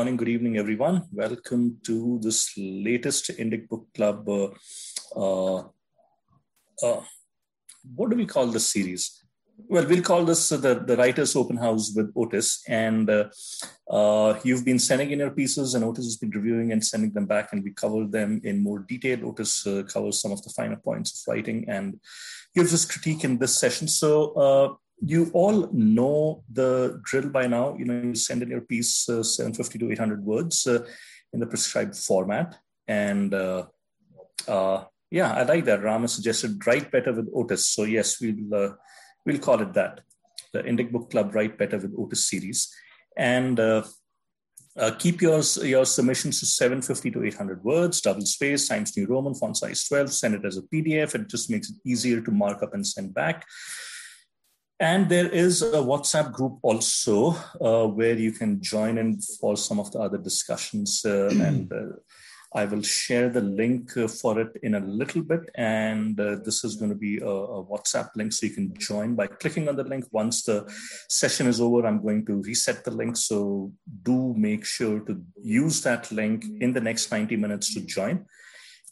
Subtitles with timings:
[0.00, 1.02] morning, good evening, everyone.
[1.12, 4.26] Welcome to this latest Indic Book Club.
[4.26, 4.48] Uh,
[5.14, 5.58] uh,
[6.82, 7.02] uh,
[7.94, 9.22] what do we call this series?
[9.68, 12.62] Well, we'll call this the, the Writers Open House with Otis.
[12.66, 13.24] And uh,
[13.90, 17.26] uh, you've been sending in your pieces, and Otis has been reviewing and sending them
[17.26, 19.26] back, and we cover them in more detail.
[19.26, 22.00] Otis uh, covers some of the finer points of writing and
[22.54, 23.86] gives us critique in this session.
[23.86, 27.76] So, you all know the drill by now.
[27.76, 30.86] You know, you send in your piece uh, 750 to 800 words uh,
[31.32, 32.58] in the prescribed format.
[32.86, 33.66] And uh,
[34.48, 35.82] uh yeah, I like that.
[35.82, 37.66] Rama suggested write better with Otis.
[37.66, 38.74] So yes, we'll uh,
[39.26, 40.02] we'll call it that.
[40.52, 42.72] The Indic Book Club Write Better with Otis series.
[43.16, 43.82] And uh,
[44.98, 49.56] keep your, your submissions to 750 to 800 words, double space, Times New Roman, font
[49.56, 50.12] size 12.
[50.12, 51.14] Send it as a PDF.
[51.14, 53.44] It just makes it easier to mark up and send back.
[54.80, 59.78] And there is a WhatsApp group also uh, where you can join in for some
[59.78, 61.04] of the other discussions.
[61.04, 61.96] Uh, and uh,
[62.54, 65.50] I will share the link uh, for it in a little bit.
[65.54, 69.14] And uh, this is going to be a, a, WhatsApp link so you can join
[69.14, 70.06] by clicking on the link.
[70.12, 70.64] Once the
[71.10, 73.18] session is over, I'm going to reset the link.
[73.18, 78.24] So do make sure to use that link in the next 90 minutes to join.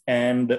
[0.05, 0.55] And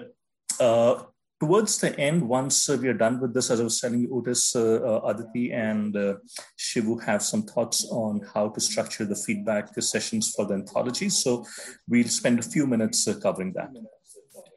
[0.59, 1.05] uh,
[1.41, 4.15] towards the end, once uh, we are done with this, as I was telling you,
[4.15, 6.15] Otis, uh, uh, Aditi, and uh,
[6.59, 11.09] Shivu have some thoughts on how to structure the feedback sessions for the anthology.
[11.09, 11.47] So
[11.89, 13.71] we'll spend a few minutes uh, covering that.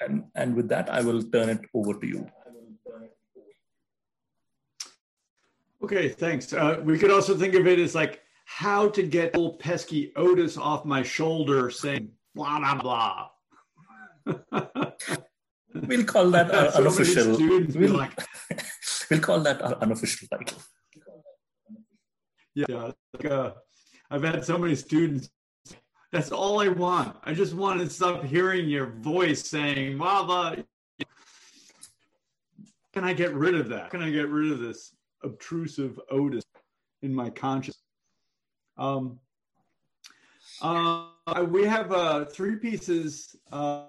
[0.01, 2.27] And, and with that, I will turn it over to you.
[5.81, 6.51] Okay, thanks.
[6.51, 10.57] Uh, we could also think of it as like how to get old pesky Otis
[10.57, 13.29] off my shoulder saying blah, blah,
[14.25, 15.15] blah.
[15.73, 17.37] We'll call that uh, so unofficial.
[17.37, 18.11] We'll, like...
[19.09, 20.57] we'll call that an unofficial title.
[22.55, 23.51] Yeah, like, uh,
[24.11, 25.29] I've had so many students.
[26.11, 27.17] That's all I want.
[27.23, 30.63] I just want to stop hearing your voice saying "Mama."
[32.93, 33.89] Can I get rid of that?
[33.89, 36.43] Can I get rid of this obtrusive Otis
[37.01, 37.79] in my conscience?
[38.77, 39.19] Um,
[40.61, 41.07] uh,
[41.47, 43.35] we have uh, three pieces.
[43.51, 43.85] Uh,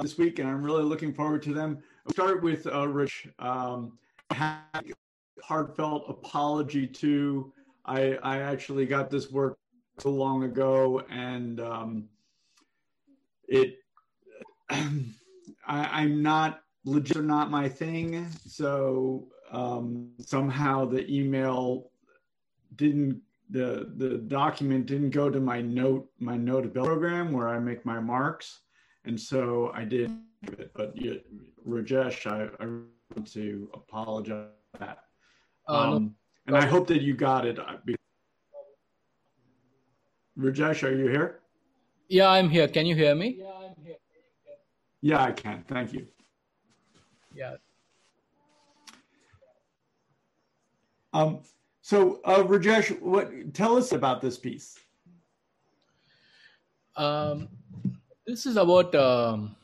[0.00, 1.82] this week, and I'm really looking forward to them.
[2.04, 3.28] We'll start with uh, Rich.
[3.38, 3.98] Um,
[5.42, 7.52] heartfelt apology to.
[7.84, 9.58] I, I actually got this work
[9.98, 12.08] so long ago, and um,
[13.48, 13.78] it.
[15.68, 18.26] I, am not legit, not my thing.
[18.46, 21.90] So um, somehow the email
[22.76, 23.20] didn't
[23.50, 28.00] the the document didn't go to my note my notability program where I make my
[28.00, 28.60] marks.
[29.06, 30.10] And so I did
[30.42, 31.14] it, but yeah,
[31.66, 34.98] Rajesh, I, I want to apologize for that.
[35.68, 36.10] Uh, um, no.
[36.48, 37.58] And I hope that you got it.
[40.38, 41.40] Rajesh, are you here?
[42.08, 42.66] Yeah, I'm here.
[42.66, 43.36] Can you hear me?
[43.38, 43.96] Yeah, I'm here.
[45.02, 45.64] Yeah, I can.
[45.68, 46.06] Thank you.
[47.32, 47.54] Yeah.
[51.12, 51.40] Um,
[51.80, 54.76] so, uh, Rajesh, what tell us about this piece?
[56.96, 57.48] Um,
[58.26, 59.54] this is about um,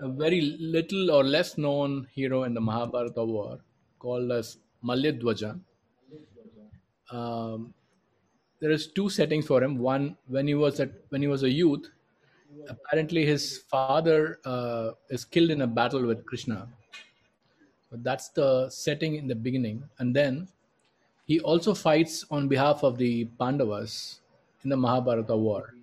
[0.00, 3.60] a very little or less known hero in the Mahabharata war
[4.00, 5.60] called as Malyadwaja.
[7.10, 7.72] Um,
[8.60, 9.78] there is two settings for him.
[9.78, 11.88] One, when he was at when he was a youth,
[12.68, 16.66] apparently his father uh, is killed in a battle with Krishna.
[17.92, 20.48] That's the setting in the beginning, and then
[21.26, 24.20] he also fights on behalf of the Pandavas
[24.64, 25.74] in the Mahabharata war.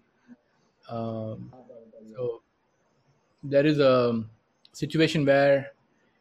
[0.91, 1.53] Um,
[2.15, 2.41] so
[3.43, 4.23] there is a
[4.73, 5.71] situation where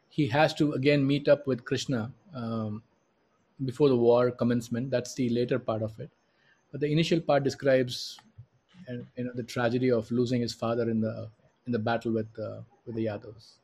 [0.09, 2.81] he has to again meet up with Krishna um,
[3.65, 4.89] before the war commencement.
[4.89, 6.09] That's the later part of it.
[6.71, 8.17] But the initial part describes
[8.87, 11.29] you know, the tragedy of losing his father in the
[11.65, 13.57] in the battle with uh, with the Yadavs.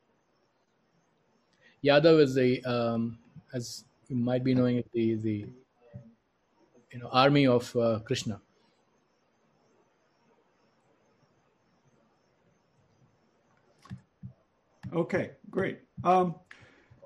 [1.84, 3.18] Yadav is the um,
[3.54, 5.46] as you might be knowing it, the the
[6.92, 8.42] you know army of uh, Krishna.
[14.94, 15.80] Okay, great.
[16.04, 16.36] Um,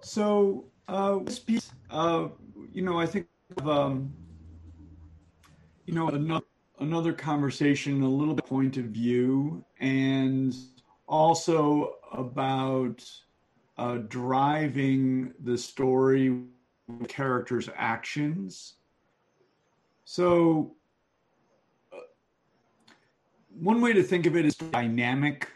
[0.01, 2.27] so uh, this piece, uh,
[2.71, 3.27] you know, I think,
[3.63, 4.13] um,
[5.85, 6.45] you know, another,
[6.79, 10.55] another conversation, a little bit point of view, and
[11.07, 13.03] also about
[13.77, 16.43] uh, driving the story
[16.87, 18.75] with characters' actions.
[20.05, 20.75] So,
[21.93, 21.97] uh,
[23.49, 25.49] one way to think of it is dynamic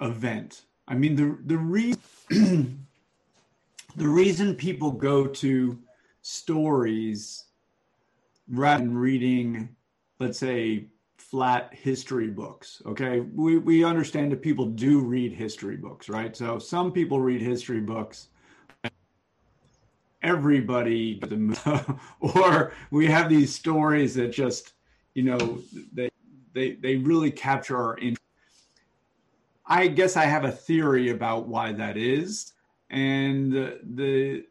[0.00, 2.00] event I mean, the the reason
[3.96, 5.78] the reason people go to
[6.20, 7.44] stories
[8.48, 9.76] rather than reading,
[10.18, 12.82] let's say, flat history books.
[12.86, 16.36] Okay, we we understand that people do read history books, right?
[16.36, 18.26] So some people read history books.
[20.22, 21.22] Everybody,
[22.20, 24.72] or we have these stories that just,
[25.14, 25.62] you know,
[25.94, 26.10] they
[26.52, 28.20] they they really capture our interest.
[29.70, 32.54] I guess I have a theory about why that is,
[32.90, 34.44] and the,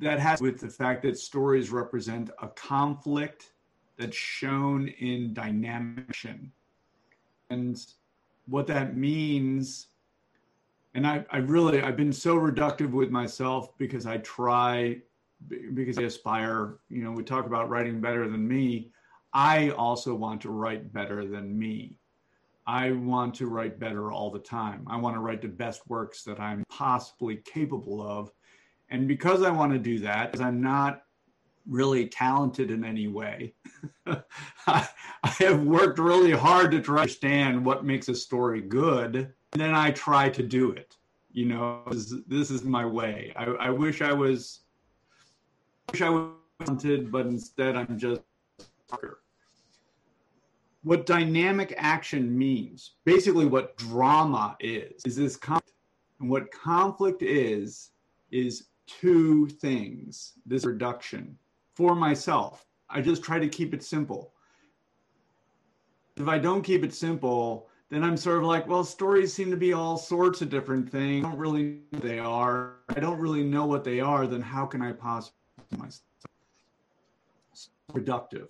[0.00, 3.52] that has with the fact that stories represent a conflict
[3.96, 6.26] that's shown in dynamic
[7.50, 7.86] and
[8.46, 9.88] what that means
[10.94, 14.98] and I, I really i've been so reductive with myself because i try
[15.74, 18.90] because i aspire you know we talk about writing better than me.
[19.34, 21.97] I also want to write better than me
[22.68, 26.22] i want to write better all the time i want to write the best works
[26.22, 28.30] that i'm possibly capable of
[28.90, 31.02] and because i want to do that because i'm not
[31.68, 33.54] really talented in any way.
[34.06, 34.88] I,
[35.22, 39.16] I, have worked really hard to try to understand what makes a story good,
[39.52, 40.96] and then I try to do it.
[41.30, 43.32] You know, this, this is my way.
[43.36, 44.60] I, I, wish I was,
[45.92, 46.30] wish I was
[46.60, 48.22] talented, but instead I'm just.
[50.82, 55.72] What dynamic action means, basically, what drama is, is this conflict.
[56.20, 57.90] And what conflict is,
[58.30, 61.36] is two things this reduction
[61.74, 62.66] for myself.
[62.90, 64.32] I just try to keep it simple.
[66.16, 69.56] If I don't keep it simple, then I'm sort of like, well, stories seem to
[69.56, 71.24] be all sorts of different things.
[71.24, 72.76] I don't really know they are.
[72.88, 75.34] I don't really know what they are, then how can I possibly
[75.76, 76.02] myself?
[77.92, 78.48] Productive.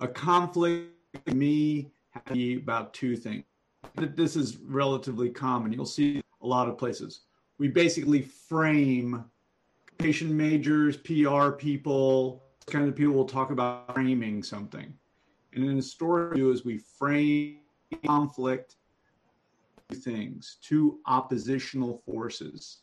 [0.00, 0.92] A conflict
[1.26, 1.90] me
[2.32, 3.44] be about two things.
[3.94, 5.72] This is relatively common.
[5.72, 7.20] You'll see a lot of places.
[7.58, 9.24] We basically frame
[9.86, 14.92] communication majors, PR people, kind of people will talk about framing something.
[15.54, 17.58] And in the story do is we frame
[18.04, 18.76] conflict
[19.92, 22.78] things, two oppositional forces.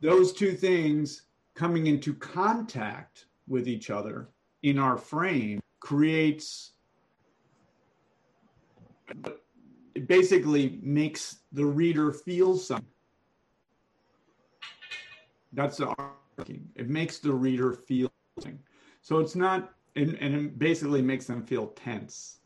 [0.00, 1.22] Those two things
[1.54, 4.28] coming into contact with each other
[4.62, 6.72] in our frame creates
[9.94, 12.88] it basically makes the reader feel something
[15.54, 15.94] that's the
[16.38, 16.68] arcing.
[16.74, 18.58] It makes the reader feel something.
[19.02, 22.38] So it's not, and, and it basically makes them feel tense.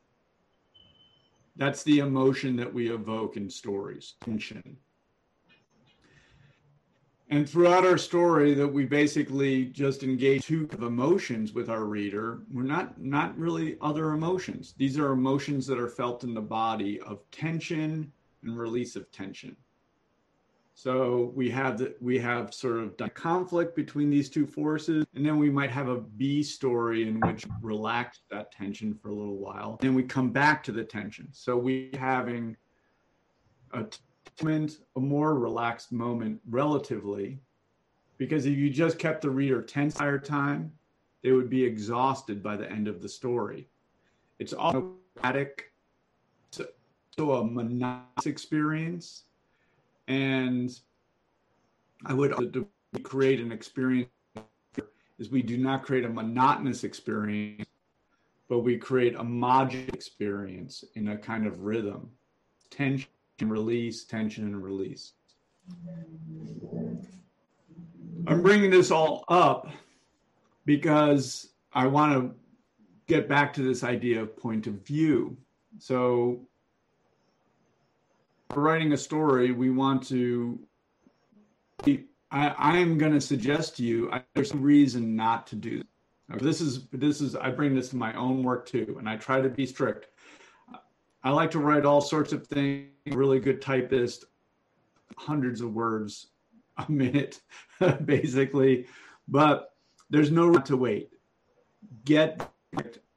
[1.57, 4.77] That's the emotion that we evoke in stories, tension.
[7.31, 12.41] And throughout our story, that we basically just engage two emotions with our reader.
[12.51, 14.75] We're not not really other emotions.
[14.79, 18.11] These are emotions that are felt in the body of tension
[18.43, 19.57] and release of tension.
[20.75, 25.37] So we have the, we have sort of conflict between these two forces, and then
[25.37, 29.77] we might have a B story in which relax that tension for a little while.
[29.81, 31.29] Then we come back to the tension.
[31.33, 32.57] So we having
[33.73, 33.85] a
[34.43, 37.41] a more relaxed moment relatively,
[38.19, 40.73] because if you just kept the reader tense the entire time,
[41.23, 43.69] they would be exhausted by the end of the story.
[44.39, 45.73] It's automatic,
[46.53, 49.25] so a monotonous experience
[50.07, 50.71] and
[52.07, 52.65] I would
[53.03, 54.11] create an experience
[55.19, 57.69] is we do not create a monotonous experience,
[58.49, 62.09] but we create a modular experience in a kind of rhythm,
[62.71, 63.09] tension,
[63.47, 65.13] release, tension, and release.
[68.27, 69.69] I'm bringing this all up
[70.65, 72.35] because I want to
[73.07, 75.37] get back to this idea of point of view.
[75.79, 76.41] So
[78.55, 80.59] writing a story, we want to.
[82.31, 86.43] I, am going to suggest to you I, there's no reason not to do this.
[86.43, 89.41] this is this is I bring this to my own work too, and I try
[89.41, 90.09] to be strict.
[91.25, 92.89] I like to write all sorts of things.
[93.07, 94.27] Really good typist,
[95.17, 96.29] hundreds of words
[96.77, 97.41] a minute,
[98.05, 98.87] basically.
[99.27, 99.75] But
[100.11, 101.11] there's no to wait.
[102.05, 102.51] Get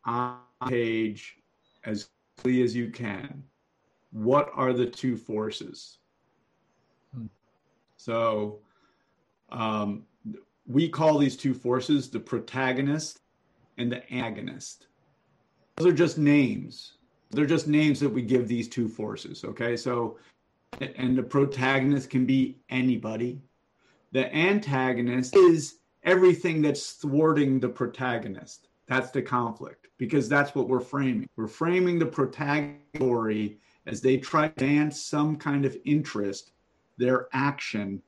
[0.05, 1.38] on page
[1.84, 3.43] as quickly as you can
[4.12, 5.98] what are the two forces?
[7.13, 7.27] Hmm.
[7.98, 8.60] So
[9.50, 10.03] um,
[10.67, 13.22] we call these two forces the protagonist
[13.77, 14.88] and the agonist.
[15.77, 16.93] Those are just names.
[17.32, 19.44] They're just names that we give these two forces.
[19.44, 19.76] Okay.
[19.78, 20.18] So,
[20.80, 23.42] and the protagonist can be anybody.
[24.12, 28.68] The antagonist is everything that's thwarting the protagonist.
[28.88, 31.30] That's the conflict because that's what we're framing.
[31.38, 33.56] We're framing the protagonist
[33.88, 36.52] as they try to dance some kind of interest,
[36.98, 38.02] their action,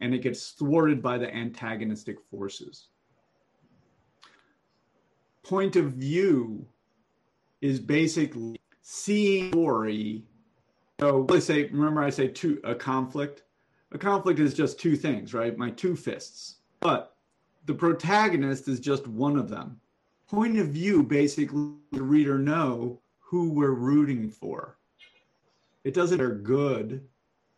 [0.00, 2.88] and it gets thwarted by the antagonistic forces.
[5.42, 6.66] Point of view
[7.60, 10.24] is basically seeing story.
[11.00, 13.42] So let's say, remember I say two a conflict.
[13.92, 15.56] A conflict is just two things, right?
[15.56, 16.56] My two fists.
[16.80, 17.16] But
[17.66, 19.80] the protagonist is just one of them.
[20.28, 24.78] Point of view basically the reader know who we're rooting for.
[25.84, 27.06] It doesn't they're good.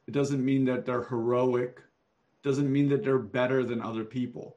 [0.06, 1.78] It doesn't mean that they're heroic.
[1.78, 4.56] It doesn't mean that they're better than other people.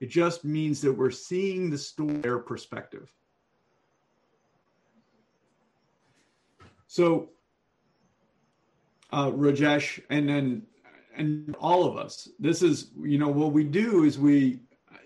[0.00, 3.12] It just means that we're seeing the story their perspective.
[6.94, 7.30] So,
[9.10, 10.62] uh, Rajesh, and then
[11.16, 14.60] and all of us, this is you know what we do is we.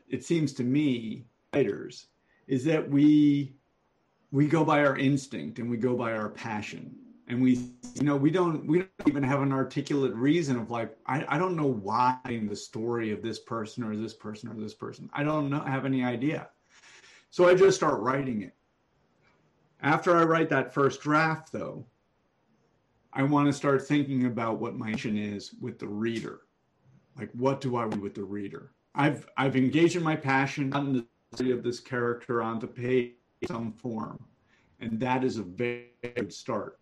[0.06, 2.08] It seems to me, writers,
[2.46, 3.54] is that we
[4.30, 6.94] we go by our instinct and we go by our passion.
[7.26, 7.52] And we
[7.94, 11.38] you know we don't we don't even have an articulate reason of like i, I
[11.38, 15.08] don't know why the story of this person or this person or this person.
[15.14, 16.50] I don't know, have any idea.
[17.30, 18.57] So i just start writing it
[19.82, 21.84] after i write that first draft though
[23.12, 26.40] i want to start thinking about what my mission is with the reader
[27.18, 30.92] like what do i do with the reader i've i've engaged in my passion gotten
[30.92, 34.22] the story of this character on the page in some form
[34.80, 36.78] and that is a very good start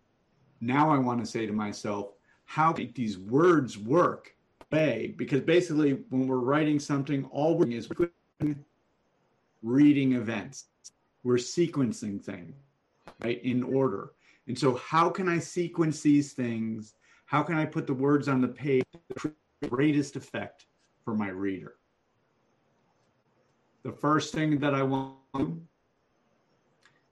[0.61, 2.13] now I want to say to myself,
[2.45, 4.33] how make these words work?
[4.69, 7.89] Bay, because basically when we're writing something, all we're doing is
[9.63, 10.65] reading events.
[11.23, 12.55] We're sequencing things,
[13.23, 14.11] right, in order.
[14.47, 16.93] And so how can I sequence these things?
[17.25, 18.83] How can I put the words on the page
[19.15, 20.67] the greatest effect
[21.03, 21.75] for my reader?
[23.83, 25.61] The first thing that I want to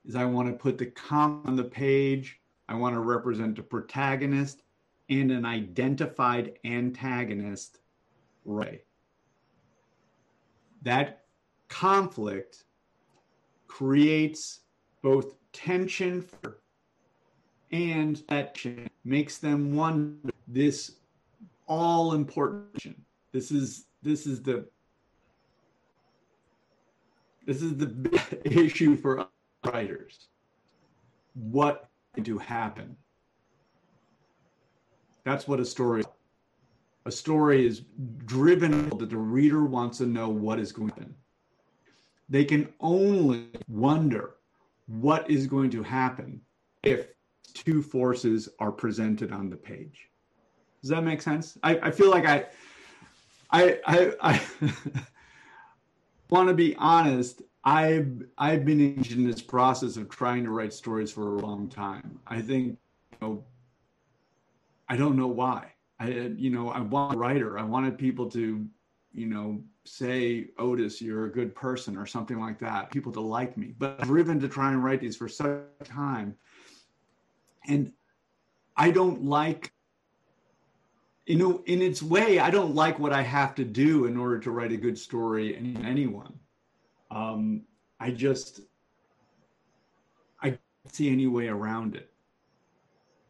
[0.06, 3.64] is I want to put the comment on the page I want to represent a
[3.64, 4.64] protagonist
[5.10, 7.80] and an identified antagonist
[8.44, 8.84] right.
[10.82, 11.26] That
[11.68, 12.64] conflict
[13.68, 14.62] creates
[15.04, 16.26] both tension
[17.72, 18.58] and that
[19.04, 20.98] makes them wonder this
[21.68, 22.96] all important
[23.32, 24.68] this is this is the
[27.46, 29.28] this is the issue for
[29.66, 30.28] writers
[31.36, 31.90] what
[32.24, 32.96] to happen.
[35.24, 36.08] That's what a story is.
[37.08, 37.82] A story is
[38.26, 41.16] driven that the reader wants to know what is going to happen.
[42.30, 44.36] They can only wonder
[44.88, 46.42] what is going to happen
[46.84, 47.08] if
[47.54, 50.10] two forces are presented on the page.
[50.82, 51.58] Does that make sense?
[51.64, 52.46] I, I feel like I
[53.50, 54.42] I I, I
[56.30, 61.12] want to be honest I've I've been in this process of trying to write stories
[61.12, 62.20] for a long time.
[62.28, 62.78] I think
[63.12, 63.44] you know
[64.88, 65.72] I don't know why.
[66.00, 67.58] I you know I want a writer.
[67.58, 68.68] I wanted people to
[69.16, 72.92] you know say Otis, you're a good person or something like that.
[72.92, 76.36] People to like me, but I've driven to try and write these for such time,
[77.68, 77.92] and
[78.78, 79.72] I don't like.
[81.26, 84.38] You know, in its way, I don't like what I have to do in order
[84.38, 86.40] to write a good story in anyone
[87.12, 87.62] um,
[88.00, 88.62] I just
[90.42, 92.12] I don't see any way around it.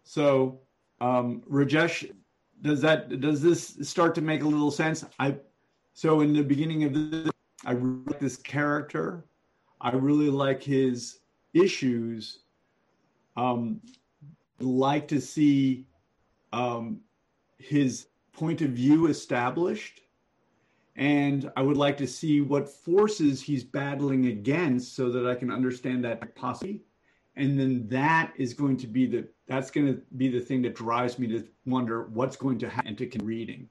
[0.04, 0.60] So,
[1.02, 2.12] um, Rajesh,
[2.62, 5.06] does that does this start to make a little sense?
[5.20, 5.36] I
[5.96, 7.32] so in the beginning of this,
[7.66, 9.26] I really like this character.
[9.82, 11.20] I really like his
[11.54, 12.40] issues.
[13.36, 13.82] Um,
[14.60, 15.88] like to see
[16.54, 17.00] um,
[17.58, 20.02] his point of view established
[20.96, 25.52] and I would like to see what forces he's battling against so that I can
[25.52, 26.84] understand that possibly.
[27.36, 30.76] And then that is going to be the that's going to be the thing that
[30.76, 33.68] drives me to wonder what's going to happen to reading.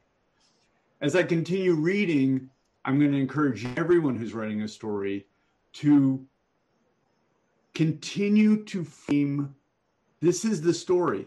[1.05, 2.49] As I continue reading,
[2.87, 5.27] I'm going to encourage everyone who's writing a story
[5.75, 6.25] to
[7.75, 9.55] continue to frame
[10.23, 11.27] this is the story.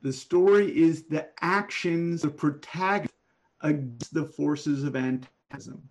[0.00, 3.12] The story is the actions of protagonist
[3.60, 5.86] against the forces of antagonism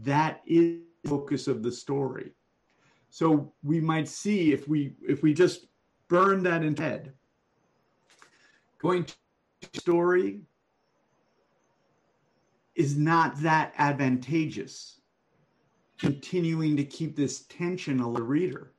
[0.00, 2.32] that is the focus of the story.
[3.10, 5.66] So we might see if we if we just
[6.08, 7.12] burn that in head,
[8.80, 9.14] going to
[9.72, 10.40] story
[12.74, 15.00] is not that advantageous.
[15.98, 18.72] Continuing to keep this tension on the reader.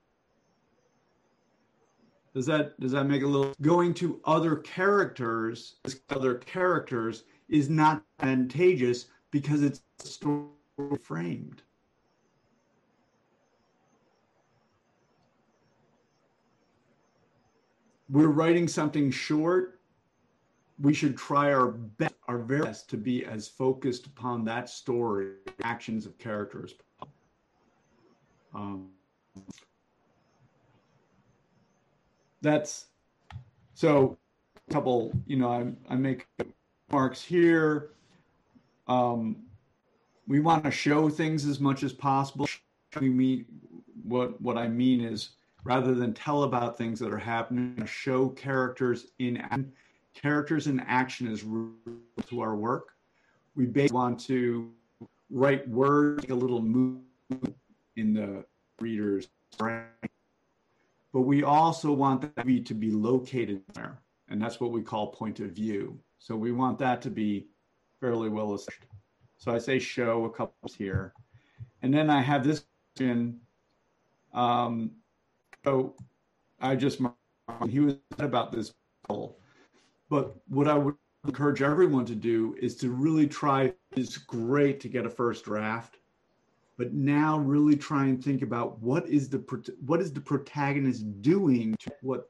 [2.33, 5.75] Does that does that make a little going to other characters,
[6.09, 10.47] other characters is not advantageous because it's story
[11.01, 11.61] framed.
[18.09, 19.79] We're writing something short.
[20.83, 25.31] We should try our best, our very best to be as focused upon that story,
[25.63, 26.75] actions of characters.
[28.53, 28.89] Um,
[32.41, 32.87] that's
[33.73, 34.17] so
[34.69, 36.27] a couple, you know, I, I make
[36.91, 37.91] marks here.
[38.87, 39.37] Um,
[40.27, 42.47] we want to show things as much as possible.
[42.99, 43.45] We mean
[44.03, 45.29] what what I mean is
[45.63, 49.37] rather than tell about things that are happening, show characters in
[50.13, 51.41] characters in action is
[52.27, 52.93] to our work.
[53.55, 54.71] We basically want to
[55.29, 57.01] write words, a little move
[57.95, 58.45] in the
[58.79, 59.83] reader's brain.
[61.11, 63.99] But we also want that to be located there.
[64.29, 65.99] And that's what we call point of view.
[66.17, 67.47] So we want that to be
[67.99, 68.89] fairly well established.
[69.37, 71.13] So I say show a couple here.
[71.81, 72.65] And then I have this
[72.99, 73.39] in
[74.33, 74.91] um,
[75.63, 75.95] so
[76.59, 76.99] I just
[77.69, 78.73] he was about this
[80.09, 80.95] but what I would
[81.25, 85.97] encourage everyone to do is to really try it's great to get a first draft
[86.77, 89.37] but now really try and think about what is the
[89.85, 92.29] what is the protagonist doing to what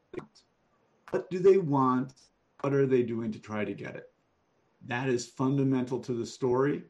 [1.11, 2.13] what do they want?
[2.61, 4.11] What are they doing to try to get it?
[4.87, 6.83] That is fundamental to the story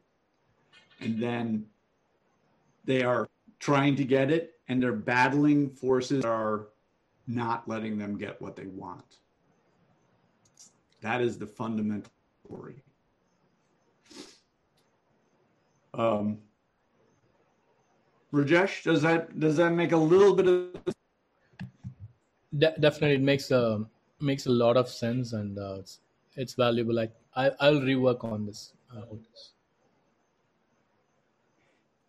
[1.00, 1.66] and then
[2.84, 6.68] they are trying to get it and they're battling forces that are
[7.26, 9.18] not letting them get what they want
[11.06, 12.12] that is the fundamental
[12.44, 12.82] story
[15.94, 16.38] um,
[18.32, 20.94] Rajesh, does that does that make a little bit of
[22.58, 23.84] De- definitely it makes a
[24.20, 26.00] makes a lot of sense and uh, it's
[26.36, 26.98] it's valuable.
[26.98, 28.72] I, I I'll rework on this.
[28.94, 29.16] Uh,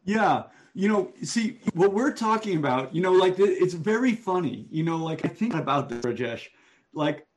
[0.04, 2.94] yeah, you know, see what we're talking about.
[2.94, 4.68] You know, like it's very funny.
[4.72, 6.48] You know, like I think about this, Rajesh.
[6.94, 7.28] Like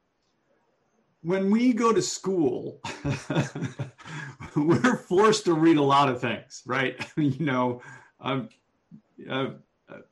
[1.23, 2.81] when we go to school,
[4.57, 6.97] we're forced to read a lot of things, right?
[7.17, 7.83] you know,
[8.21, 8.49] um,
[9.29, 9.49] uh,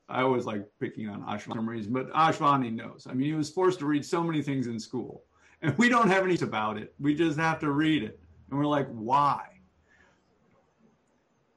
[0.09, 3.07] I always like picking on Ashwani but Ashwani knows.
[3.09, 5.25] I mean, he was forced to read so many things in school,
[5.63, 6.95] and we don't have any about it.
[6.99, 8.19] We just have to read it,
[8.51, 9.45] and we're like, why?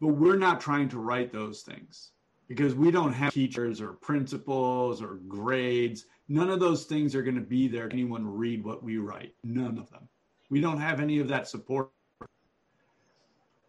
[0.02, 2.12] But we're not trying to write those things
[2.48, 6.06] because we don't have teachers or principals or grades.
[6.32, 7.90] None of those things are going to be there.
[7.92, 9.34] Anyone read what we write?
[9.44, 10.08] None of them.
[10.52, 11.90] We don't have any of that support.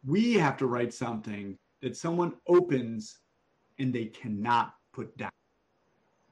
[0.07, 3.19] We have to write something that someone opens
[3.79, 5.31] and they cannot put down.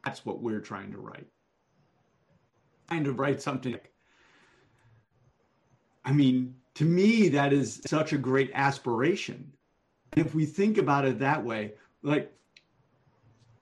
[0.04, 1.26] That's what we're trying to write.
[2.88, 3.78] Trying to write something.
[6.04, 9.52] I mean, to me, that is such a great aspiration.
[10.16, 12.32] If we think about it that way, like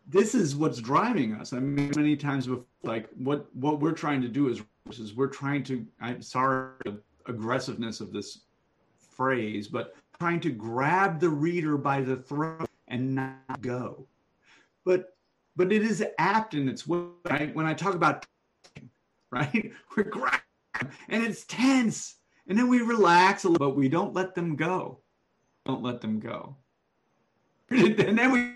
[0.06, 1.52] this is what's driving us.
[1.52, 5.26] I mean, many times before, like what what we're trying to do is is we're
[5.26, 5.84] trying to.
[6.00, 6.72] I'm sorry,
[7.26, 8.40] aggressiveness of this
[8.96, 14.06] phrase, but trying to grab the reader by the throat and not go.
[14.84, 15.16] But
[15.56, 17.00] but it is apt in its way.
[17.28, 17.54] Right?
[17.54, 18.26] When I talk about
[19.32, 20.40] right, we're grabbing
[21.08, 22.16] and it's tense,
[22.46, 25.00] and then we relax a little, but we don't let them go.
[25.64, 26.54] Don't let them go.
[27.70, 28.54] and then we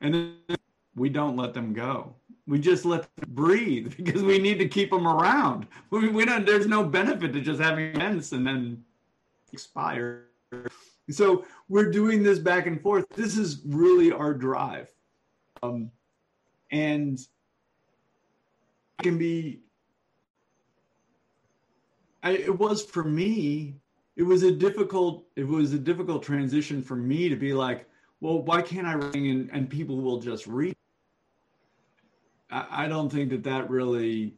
[0.00, 0.56] and then
[0.94, 2.14] we don't let them go.
[2.46, 5.66] We just let them breathe because we need to keep them around.
[5.90, 6.46] We, we don't.
[6.46, 8.84] There's no benefit to just having tense and then
[9.52, 10.26] expire.
[11.10, 13.06] So we're doing this back and forth.
[13.10, 14.90] This is really our drive.
[15.62, 15.90] Um,
[16.70, 19.60] and it can be,
[22.22, 23.76] I, it was for me,
[24.16, 27.88] it was a difficult, it was a difficult transition for me to be like,
[28.26, 30.74] well, why can't I ring and, and people will just read?
[32.50, 34.34] I, I don't think that that really,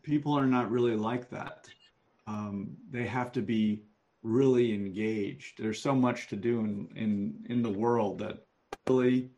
[0.00, 1.68] people are not really like that.
[2.26, 3.82] Um, they have to be
[4.22, 5.62] really engaged.
[5.62, 8.38] There's so much to do in in in the world that
[8.88, 9.28] really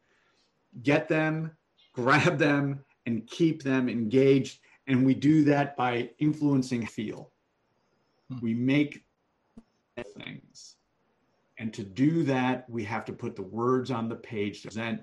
[0.84, 1.50] get them,
[1.92, 4.60] grab them, and keep them engaged.
[4.86, 7.32] And we do that by influencing feel.
[8.30, 8.38] Hmm.
[8.42, 9.02] We make
[10.16, 10.76] things.
[11.62, 15.00] And to do that, we have to put the words on the page to present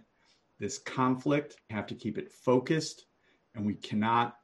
[0.59, 1.55] this conflict.
[1.69, 3.05] We have to keep it focused,
[3.55, 4.35] and we cannot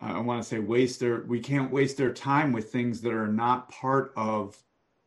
[0.00, 3.30] I want to say waste their we can't waste their time with things that are
[3.30, 4.56] not part of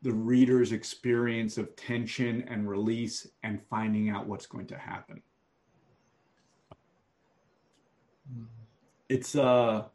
[0.04, 5.24] the reader's experience of tension and release and finding out what's going to happen.
[9.10, 9.86] It's uh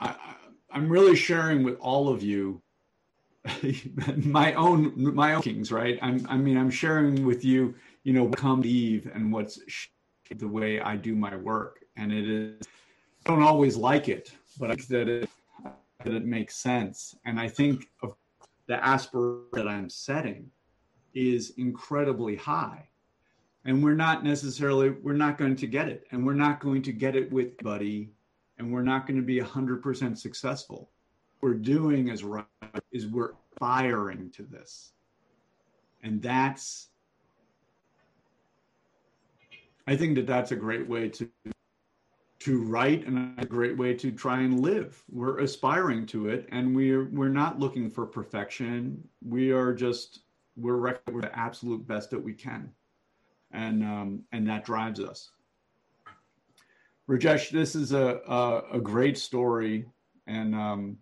[0.00, 0.16] I,
[0.72, 2.62] I'm really sharing with all of you
[4.16, 5.98] my own my own kings, right?
[6.02, 9.58] I'm I mean I'm sharing with you, you know, come Eve and what's
[10.30, 12.68] the way I do my work and it is
[13.26, 15.30] I don't always like it, but I think that it
[16.04, 17.14] that it makes sense.
[17.24, 18.14] And I think of
[18.66, 20.50] the aspiration that I'm setting
[21.14, 22.88] is incredibly high.
[23.64, 26.92] and we're not necessarily we're not going to get it and we're not going to
[26.92, 28.10] get it with buddy
[28.60, 30.90] and we're not going to be 100% successful.
[31.40, 32.44] What we're doing as right
[32.92, 34.92] is we're firing to this.
[36.02, 36.86] And that's
[39.86, 41.28] i think that that's a great way to
[42.38, 45.02] to write and a great way to try and live.
[45.10, 49.02] We're aspiring to it and we're we're not looking for perfection.
[49.26, 50.20] We are just
[50.56, 50.76] we're,
[51.10, 52.70] we're the absolute best that we can.
[53.52, 55.30] And um, and that drives us.
[57.10, 59.84] Rajesh, this is a a, a great story,
[60.28, 60.96] and um,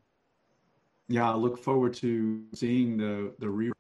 [1.09, 3.71] yeah, I look forward to seeing the the re.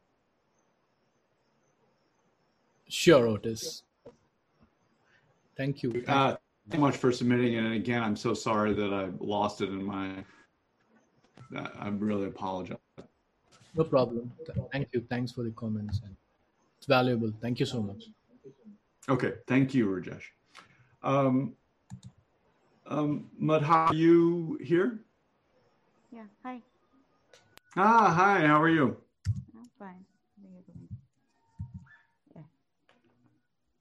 [2.88, 3.83] Sure, Otis.
[5.57, 6.05] Thank you.
[6.07, 6.37] Uh,
[6.71, 9.83] so much for submitting it, and again, I'm so sorry that I lost it in
[9.83, 10.11] my.
[11.57, 12.77] I really apologize.
[13.75, 14.31] No problem.
[14.71, 15.01] Thank you.
[15.09, 16.03] Thanks for the comments.
[16.77, 17.33] It's valuable.
[17.41, 18.05] Thank you so much.
[19.09, 20.25] Okay, thank you, Rajesh.
[21.03, 21.55] Um,
[22.88, 25.01] um, Madha, are you here?
[26.11, 26.61] Yeah, hi.
[27.77, 28.96] Ah, hi, how are you?
[29.55, 30.05] I'm fine.
[32.35, 32.42] Yeah.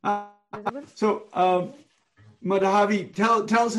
[0.03, 1.73] Uh, so, um,
[2.43, 3.77] Madhavi, tell, tell us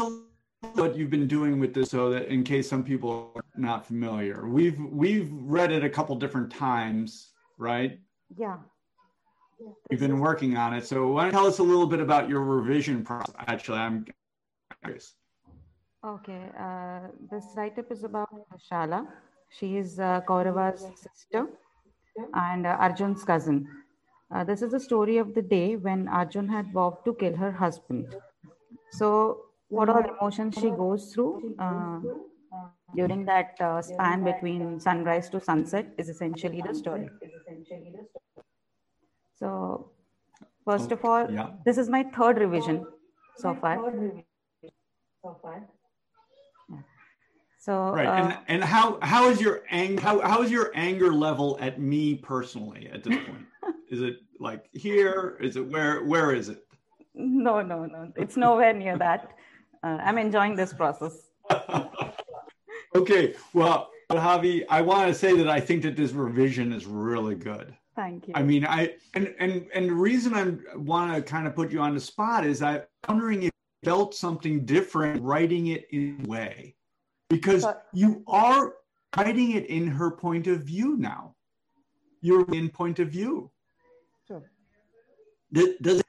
[0.75, 4.49] what you've been doing with this so that in case some people are not familiar.
[4.49, 8.01] We've, we've read it a couple different times, right?
[8.37, 8.57] Yeah.
[9.91, 10.87] You've been working on it.
[10.87, 13.35] So why don't you tell us a little bit about your revision process?
[13.47, 14.07] Actually, I'm
[14.83, 15.15] curious.
[16.05, 16.51] Okay.
[16.59, 18.31] Uh, this write-up is about
[18.71, 19.07] Shala.
[19.51, 21.47] She is uh, Kaurava's sister
[22.35, 23.67] and uh, Arjun's cousin.
[24.31, 27.51] Uh, this is the story of the day when Arjun had vowed to kill her
[27.51, 28.15] husband.
[28.93, 32.01] So, what all emotions she goes through uh,
[32.95, 37.09] during that uh, span between sunrise to sunset is essentially the story.
[39.37, 39.93] So,
[40.65, 41.51] first of all, Yeah.
[41.65, 42.87] this is my third revision
[43.37, 43.77] so far.
[45.35, 45.78] Yeah.
[47.69, 48.07] So, Right.
[48.07, 51.79] uh, and and how how is your ang how how is your anger level at
[51.79, 53.45] me personally at this point?
[53.91, 55.37] is it like here?
[55.39, 56.65] Is it where where is it?
[57.15, 59.33] no, no, no, it's nowhere near that.
[59.83, 61.29] Uh, I'm enjoying this process.
[62.95, 63.35] okay.
[63.53, 67.77] Well, Javi, I want to say that I think that this revision is really good.
[67.95, 68.33] Thank you.
[68.35, 71.81] I mean, I and and and the reason I want to kind of put you
[71.81, 73.53] on the spot is I'm wondering if
[73.83, 76.77] you felt something different writing it in a way,
[77.29, 78.75] because But- you are
[79.17, 81.35] writing it in her point of view now.
[82.21, 83.51] You're in point of view.
[84.27, 84.43] Sure.
[85.53, 86.03] Does, does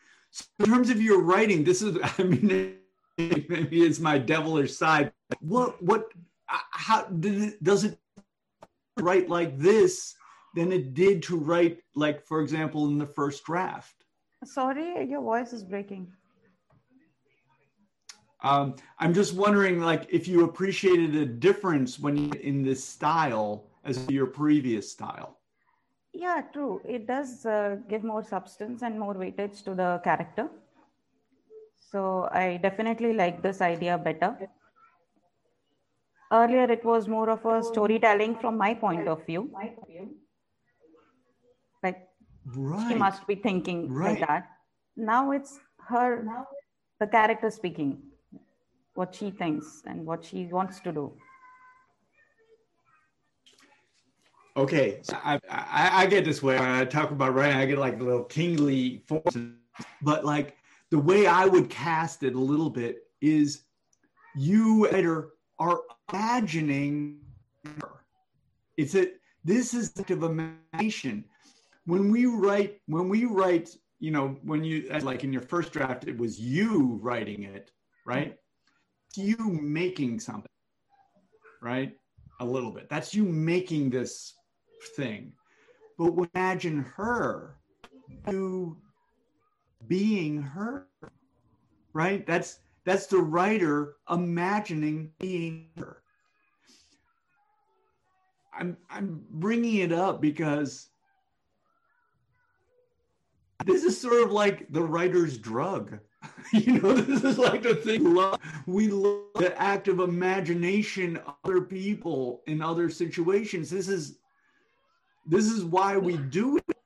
[0.59, 2.77] in terms of your writing, this is I mean
[3.17, 5.11] maybe it's my devilish side.
[5.39, 6.11] What what
[6.49, 7.97] uh, how did it, does it
[8.97, 10.15] write like this?
[10.55, 14.05] than it did to write, like, for example, in the first draft.
[14.43, 16.11] Sorry, your voice is breaking.
[18.41, 23.65] Um, I'm just wondering, like, if you appreciated a difference when you in this style
[23.83, 25.37] as your previous style.
[26.13, 26.81] Yeah, true.
[26.85, 30.49] It does uh, give more substance and more weightage to the character.
[31.91, 34.37] So I definitely like this idea better.
[36.31, 39.49] Earlier, it was more of a storytelling from my point of view.
[41.83, 42.07] Like
[42.87, 42.97] she Right.
[42.97, 44.19] must be thinking Right.
[44.19, 44.49] like that.
[44.95, 46.27] Now it's her,
[46.99, 48.08] the character speaking,
[48.99, 51.13] what she thinks and what she wants to do.
[54.57, 56.59] Okay, so I, I I get this way.
[56.59, 59.53] When I talk about writing, I get like little tingly forces.
[60.01, 60.57] But like
[60.91, 63.63] the way I would cast it a little bit is
[64.35, 65.79] you writer are
[66.11, 67.21] imagining
[67.79, 68.03] her.
[68.75, 69.03] It's a
[69.45, 71.23] this is active imagination.
[71.85, 73.69] When we write, when we write,
[74.01, 77.71] you know, when you like in your first draft, it was you writing it,
[78.05, 78.37] right?
[79.15, 80.51] You making something,
[81.61, 81.93] right?
[82.39, 82.89] A little bit.
[82.89, 84.35] That's you making this
[84.95, 85.33] thing.
[85.97, 87.57] But imagine her,
[88.29, 88.77] you
[89.87, 90.87] being her,
[91.93, 92.25] right?
[92.25, 96.01] That's that's the writer imagining being her.
[98.53, 100.89] I'm I'm bringing it up because
[103.65, 105.99] this is sort of like the writer's drug.
[106.53, 108.39] you know, this is like the thing we love.
[108.65, 113.69] We love the act of imagination other people in other situations.
[113.69, 114.17] This is
[115.25, 116.77] this is why we do it.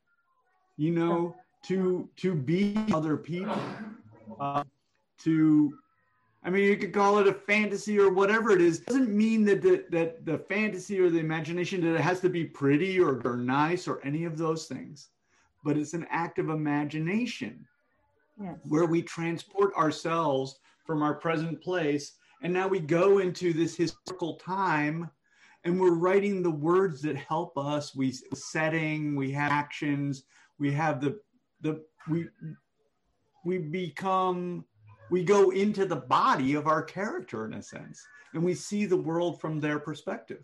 [0.78, 1.36] You know,
[1.68, 3.58] to to be other people.
[4.40, 4.64] Uh,
[5.20, 5.74] to
[6.46, 8.82] I mean, you could call it a fantasy or whatever it is.
[8.82, 12.30] It doesn't mean that the, that the fantasy or the imagination that it has to
[12.30, 15.10] be pretty or, or nice or any of those things,
[15.64, 17.66] but it's an act of imagination.
[18.42, 18.58] Yes.
[18.68, 24.36] where we transport ourselves from our present place and now we go into this historical
[24.36, 25.10] time
[25.64, 30.24] and we're writing the words that help us we setting we have actions
[30.58, 31.20] we have the
[31.62, 32.28] the we
[33.46, 34.66] we become
[35.12, 38.98] we go into the body of our character in a sense and we see the
[38.98, 40.44] world from their perspective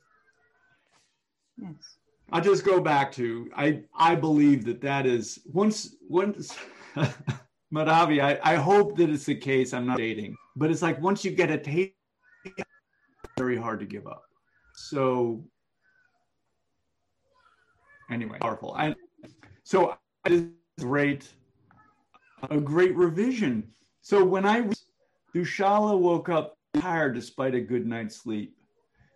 [1.62, 1.98] Yes.
[2.32, 6.56] I'll just go back to I I believe that that is once once
[7.74, 9.74] Madhavi I, I hope that it's the case.
[9.74, 10.36] I'm not dating.
[10.56, 11.94] But it's like once you get a taste
[13.38, 14.24] very hard to give up.
[14.76, 15.44] So
[18.12, 18.74] anyway powerful.
[18.78, 18.96] I
[19.64, 20.46] so it's
[20.80, 21.32] great
[22.50, 23.70] a great revision.
[24.02, 24.70] So when I
[25.36, 28.56] Dushala woke up tired despite a good night's sleep.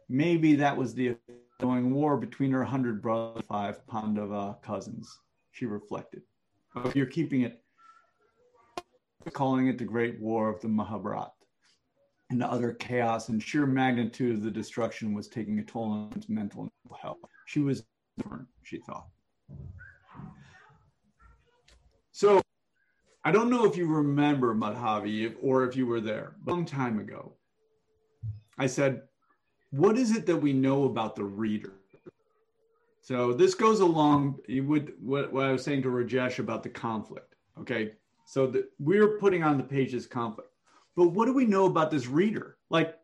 [0.10, 1.16] Maybe that was the
[1.60, 5.20] going war between her hundred brothers, five Pandava cousins.
[5.52, 6.22] She reflected.
[6.96, 7.63] You're keeping it,
[9.32, 11.32] calling it the Great War of the Mahabharat.
[12.30, 16.12] And the utter chaos and sheer magnitude of the destruction was taking a toll on
[16.14, 17.18] his mental health.
[17.46, 17.84] She was
[18.18, 19.08] different, she thought.
[22.12, 22.42] So
[23.24, 27.00] I don't know if you remember Madhavi or if you were there, a long time
[27.00, 27.34] ago.
[28.58, 29.02] I said,
[29.72, 31.74] what is it that we know about the reader?
[33.02, 37.36] So this goes along with what, what I was saying to Rajesh about the conflict.
[37.60, 37.94] Okay,
[38.26, 40.50] so that we're putting on the page this conflict,
[40.96, 42.58] but what do we know about this reader?
[42.70, 42.98] Like,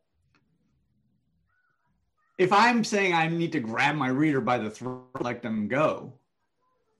[2.37, 6.13] if I'm saying I need to grab my reader by the throat, let them go,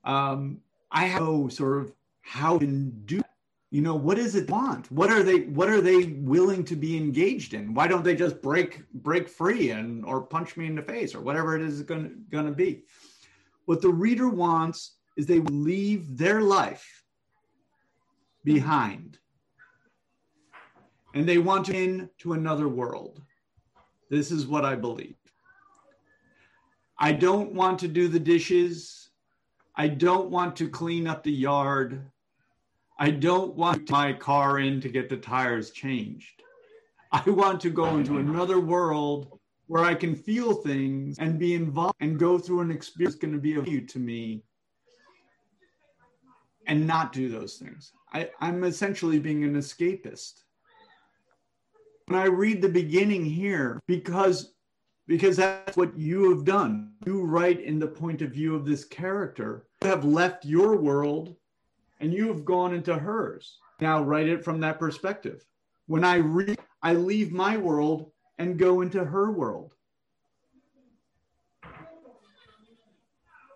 [0.03, 0.59] um,
[0.91, 3.17] I have no sort of how to do.
[3.17, 3.29] That
[3.71, 6.97] you know what does it want what are they what are they willing to be
[6.97, 10.81] engaged in why don't they just break break free and or punch me in the
[10.81, 12.83] face or whatever it is going to be
[13.65, 16.98] what the reader wants is they leave their life
[18.43, 19.17] behind.
[21.13, 23.21] And they want to into another world.
[24.09, 25.15] This is what i believe.
[26.97, 29.09] I don't want to do the dishes.
[29.75, 32.01] I don't want to clean up the yard.
[32.97, 36.43] I don't want my car in to get the tires changed.
[37.11, 41.95] I want to go into another world where I can feel things and be involved
[42.01, 44.43] and go through an experience that's going to be of value to me
[46.69, 47.91] and not do those things.
[48.13, 50.43] I, I'm essentially being an escapist.
[52.05, 54.53] When I read the beginning here, because
[55.07, 56.91] because that's what you have done.
[57.07, 59.65] You write in the point of view of this character.
[59.81, 61.35] You have left your world
[61.99, 63.57] and you have gone into hers.
[63.81, 65.43] Now write it from that perspective.
[65.87, 69.73] When I read, I leave my world and go into her world.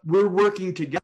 [0.03, 1.02] We're working together.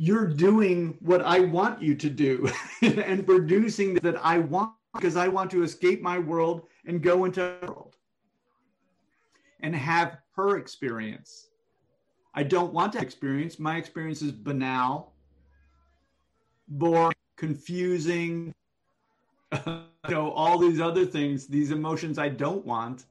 [0.00, 2.48] You're doing what I want you to do
[2.82, 7.40] and producing that I want because I want to escape my world and go into
[7.40, 7.96] her world
[9.60, 11.48] and have her experience.
[12.34, 13.58] I don't want to experience.
[13.58, 15.14] My experience is banal,
[16.68, 18.54] boring, confusing,
[19.66, 23.06] you know, all these other things, these emotions I don't want.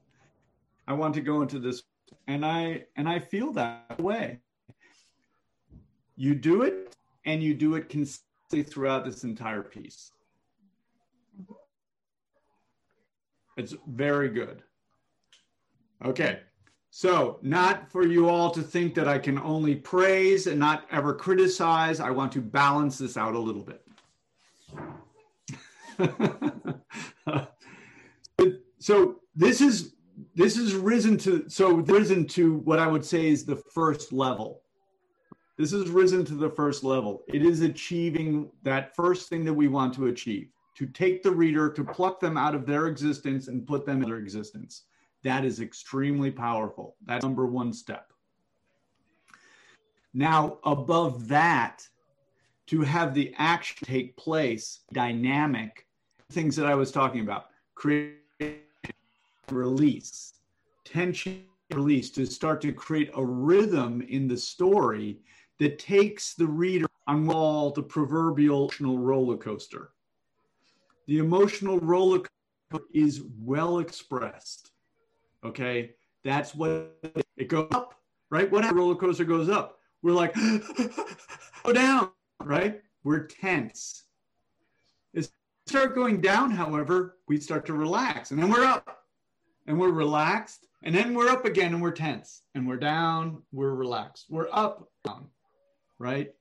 [0.86, 1.82] I want to go into this
[2.26, 4.40] and I and I feel that way.
[6.16, 6.77] You do it
[7.28, 10.12] and you do it consistently throughout this entire piece.
[13.58, 14.62] It's very good.
[16.02, 16.40] Okay.
[16.90, 21.12] So, not for you all to think that I can only praise and not ever
[21.12, 22.00] criticize.
[22.00, 23.84] I want to balance this out a little bit.
[28.78, 29.92] so this is
[30.34, 34.62] this is risen to so risen to what I would say is the first level.
[35.58, 37.24] This is risen to the first level.
[37.26, 41.68] It is achieving that first thing that we want to achieve to take the reader,
[41.68, 44.84] to pluck them out of their existence and put them in their existence.
[45.24, 46.94] That is extremely powerful.
[47.04, 48.12] That's number one step.
[50.14, 51.82] Now, above that,
[52.68, 55.88] to have the action take place, dynamic,
[56.30, 58.14] things that I was talking about, create,
[59.50, 60.34] release,
[60.84, 61.42] tension,
[61.72, 65.18] release, to start to create a rhythm in the story
[65.58, 69.90] that takes the reader on all the proverbial roller coaster.
[71.06, 72.20] The emotional roller
[72.70, 74.70] coaster is well expressed.
[75.44, 75.94] Okay,
[76.24, 76.96] that's what
[77.36, 77.94] it goes up,
[78.30, 78.50] right?
[78.50, 79.78] What roller coaster goes up?
[80.02, 80.34] We're like,
[81.64, 82.10] go down,
[82.44, 82.82] right?
[83.04, 84.04] We're tense.
[85.14, 85.32] As
[85.66, 89.04] start going down, however, we start to relax, and then we're up,
[89.66, 93.74] and we're relaxed, and then we're up again, and we're tense, and we're down, we're
[93.74, 95.28] relaxed, we're up, down,
[95.98, 96.32] right?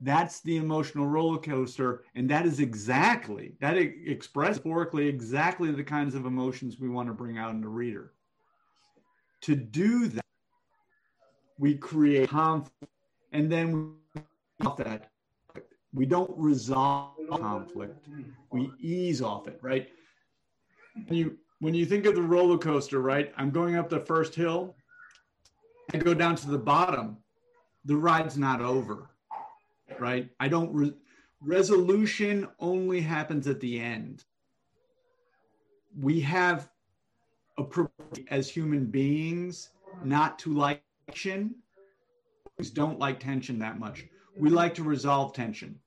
[0.00, 2.04] That's the emotional roller coaster.
[2.14, 7.14] And that is exactly, that express metaphorically exactly the kinds of emotions we want to
[7.14, 8.12] bring out in the reader.
[9.42, 10.24] To do that,
[11.58, 12.92] we create conflict
[13.32, 14.22] and then we
[14.66, 15.10] off that.
[15.92, 18.06] We don't resolve conflict.
[18.52, 19.88] We ease off it, right?
[21.06, 23.32] When you when you think of the roller coaster, right?
[23.36, 24.74] I'm going up the first hill.
[25.92, 27.18] I go down to the bottom.
[27.84, 29.08] The ride's not over,
[29.98, 30.28] right?
[30.38, 30.94] I don't re-
[31.40, 34.24] resolution only happens at the end.
[35.98, 36.70] We have
[37.58, 37.88] a
[38.28, 39.70] as human beings
[40.04, 41.54] not to like tension.
[42.74, 44.06] Don't like tension that much.
[44.36, 45.78] We like to resolve tension.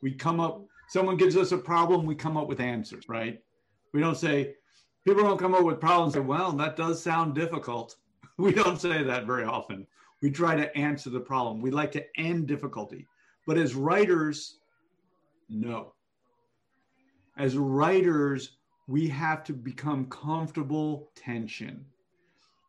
[0.00, 3.40] We come up, someone gives us a problem, we come up with answers, right?
[3.92, 4.54] We don't say,
[5.06, 7.96] people don't come up with problems say, well, that does sound difficult.
[8.38, 9.86] We don't say that very often.
[10.22, 11.60] We try to answer the problem.
[11.60, 13.06] We like to end difficulty.
[13.46, 14.58] But as writers,
[15.48, 15.94] no.
[17.36, 18.56] As writers,
[18.86, 21.84] we have to become comfortable tension.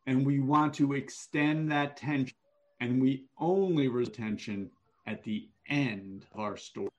[0.08, 2.36] And we want to extend that tension.
[2.82, 4.70] And we only resolve tension
[5.06, 6.90] at the end of our story.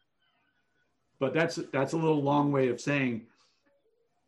[1.18, 3.26] But that's that's a little long way of saying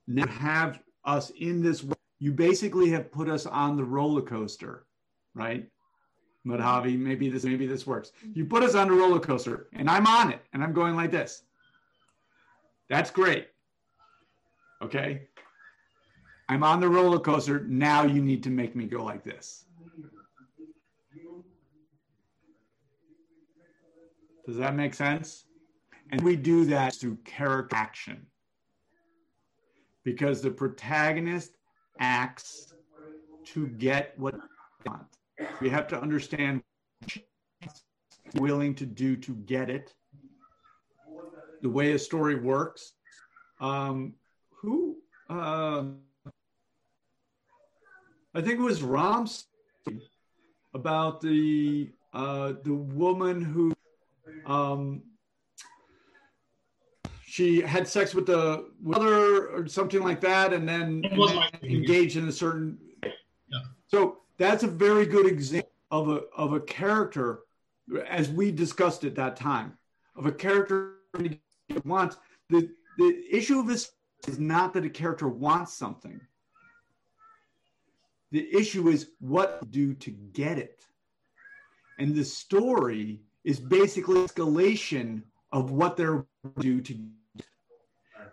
[0.06, 1.84] now have us in this
[2.18, 4.86] you basically have put us on the roller coaster,
[5.34, 5.68] right?
[6.46, 8.12] Madhavi, maybe this maybe this works.
[8.18, 8.38] Mm-hmm.
[8.38, 11.10] You put us on the roller coaster and I'm on it and I'm going like
[11.10, 11.42] this.
[12.88, 13.48] That's great.
[14.80, 15.22] Okay.
[16.48, 17.64] I'm on the roller coaster.
[17.66, 19.64] Now you need to make me go like this.
[24.46, 25.46] Does that make sense?
[26.12, 28.24] And we do that through character action
[30.04, 31.56] because the protagonist
[31.98, 32.72] acts
[33.46, 35.15] to get what they want.
[35.60, 36.62] We have to understand
[38.34, 39.94] willing to do to get it.
[41.62, 42.92] The way a story works.
[43.60, 44.14] Um,
[44.50, 44.96] who?
[45.28, 45.84] Uh,
[48.34, 49.46] I think it was Ram's
[50.74, 53.72] about the uh, the woman who
[54.46, 55.02] um,
[57.24, 62.16] she had sex with the mother or something like that, and then, and then engaged
[62.16, 62.78] in a certain.
[63.02, 63.60] Yeah.
[63.88, 67.40] So that's a very good example of a of a character,
[68.08, 69.76] as we discussed at that time,
[70.16, 70.94] of a character
[71.84, 72.16] wants
[72.50, 73.92] the the issue of this
[74.26, 76.20] is not that a character wants something.
[78.32, 80.84] The issue is what to do to get it.
[81.98, 85.22] And the story is basically escalation
[85.52, 86.26] of what they're
[86.58, 86.98] do to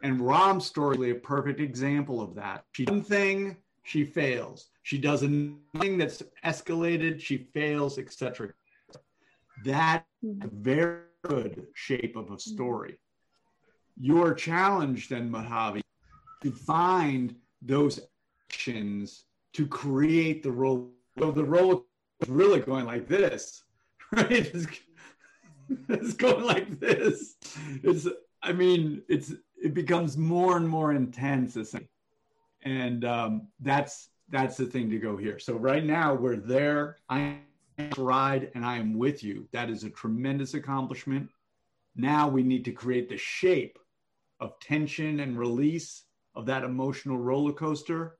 [0.01, 2.65] and Rom's story is a perfect example of that.
[2.73, 4.67] She one thing, she fails.
[4.81, 8.49] She does a thing that's escalated, she fails, etc.
[9.63, 12.37] That very good shape of a mm-hmm.
[12.37, 12.99] story.
[13.99, 15.81] Your challenge then, Madhavi,
[16.41, 17.99] to find those
[18.49, 20.89] actions to create the role.
[21.19, 21.85] So the role
[22.21, 23.63] is really going like this,
[24.11, 24.31] right?
[24.31, 24.67] It's,
[25.89, 27.35] it's going like this.
[27.83, 28.07] It's,
[28.41, 31.55] I mean, it's it becomes more and more intense
[32.63, 35.39] and um, that's that's the thing to go here.
[35.39, 36.97] So right now we're there.
[37.09, 37.37] I
[37.97, 39.47] ride and i am with you.
[39.51, 41.29] That is a tremendous accomplishment.
[41.95, 43.77] Now we need to create the shape
[44.39, 46.03] of tension and release
[46.35, 48.17] of that emotional roller coaster.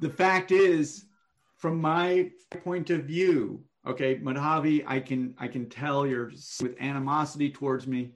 [0.00, 1.06] The fact is
[1.56, 2.30] from my
[2.64, 6.30] point of view okay madhavi i can i can tell you're
[6.62, 8.12] with animosity towards me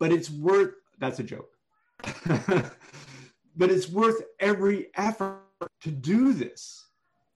[0.00, 1.55] but it's worth that's a joke
[3.56, 5.42] but it's worth every effort
[5.82, 6.86] to do this.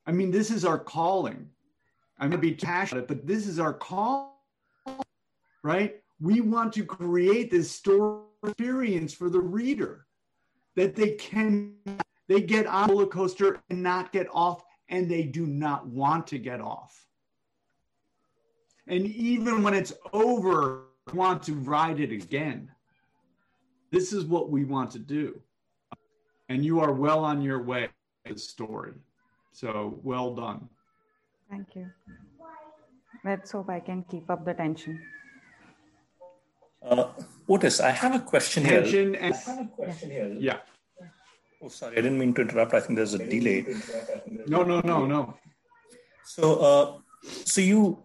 [0.06, 1.48] I mean this is our calling.
[2.18, 4.42] I'm going to be passionate but this is our call
[5.62, 5.96] right?
[6.20, 10.06] We want to create this story experience for the reader
[10.76, 11.74] that they can
[12.28, 16.26] they get on the roller coaster and not get off and they do not want
[16.28, 17.06] to get off.
[18.86, 22.70] And even when it's over want to ride it again.
[23.90, 25.40] This is what we want to do.
[26.48, 27.88] And you are well on your way
[28.26, 28.92] to the story.
[29.52, 30.68] So well done.
[31.50, 31.90] Thank you.
[33.24, 35.00] Let's hope I can keep up the tension.
[36.82, 37.08] Uh,
[37.48, 39.22] Otis, I have a question tension here.
[39.22, 40.34] And, I have a question here.
[40.38, 40.58] Yeah.
[41.62, 42.72] Oh, sorry, I didn't mean to interrupt.
[42.72, 43.66] I think there's a delay.
[44.46, 45.34] No, no, no, no.
[46.24, 46.98] So, uh,
[47.44, 48.02] so you,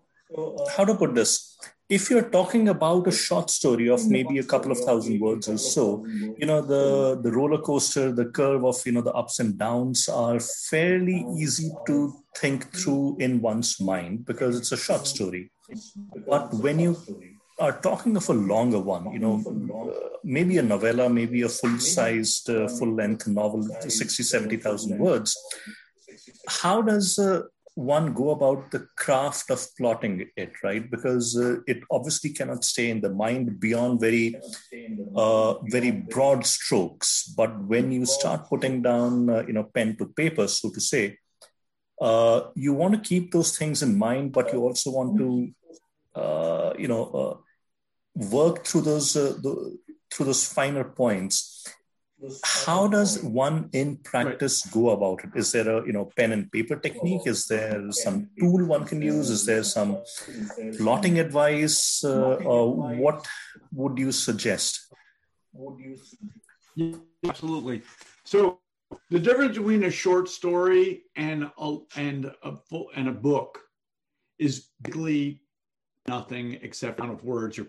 [0.76, 1.55] how to put this?
[1.88, 5.58] If you're talking about a short story of maybe a couple of thousand words or
[5.58, 6.04] so
[6.38, 10.10] you know the the roller coaster the curve of you know the ups and downs
[10.10, 15.52] are fairly easy to think through in one's mind because it's a short story.
[16.28, 16.98] But when you
[17.60, 19.36] are talking of a longer one, you know,
[20.24, 25.38] maybe a novella, maybe a full sized, uh, full length novel, 60, 70,000 words,
[26.48, 27.44] how does uh,
[27.76, 30.90] one go about the craft of plotting it, right?
[30.90, 34.40] Because uh, it obviously cannot stay in the mind beyond very,
[35.16, 37.26] uh, very broad strokes.
[37.38, 41.18] But when you start putting down, uh, you know, pen to paper, so to say,
[42.00, 45.52] uh, you want to keep those things in mind, but you also want to,
[46.16, 47.38] uh, you know, uh,
[48.16, 49.78] work through those the,
[50.12, 51.66] through those finer points
[52.44, 55.32] how does one in practice go about it?
[55.36, 57.22] Is there a you know pen and paper technique?
[57.26, 59.30] Is there some tool one can use?
[59.30, 59.98] Is there some
[60.78, 62.04] plotting advice?
[62.04, 63.28] Uh, or what
[63.74, 64.94] would you suggest?
[66.76, 67.82] Yeah, absolutely.
[68.24, 68.60] So
[69.10, 73.60] the difference between a short story and a and a full and a book
[74.40, 75.42] is basically
[76.08, 77.68] nothing except amount of words or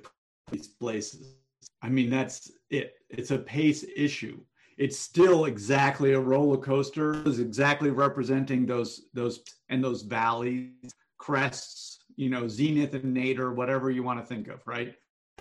[0.79, 1.37] places.
[1.83, 2.96] I mean, that's it.
[3.11, 4.41] It's a pace issue.
[4.79, 7.23] It's still exactly a roller coaster.
[7.27, 10.73] It's exactly representing those those and those valleys,
[11.19, 14.95] crests, you know, zenith and nadir, whatever you want to think of, right?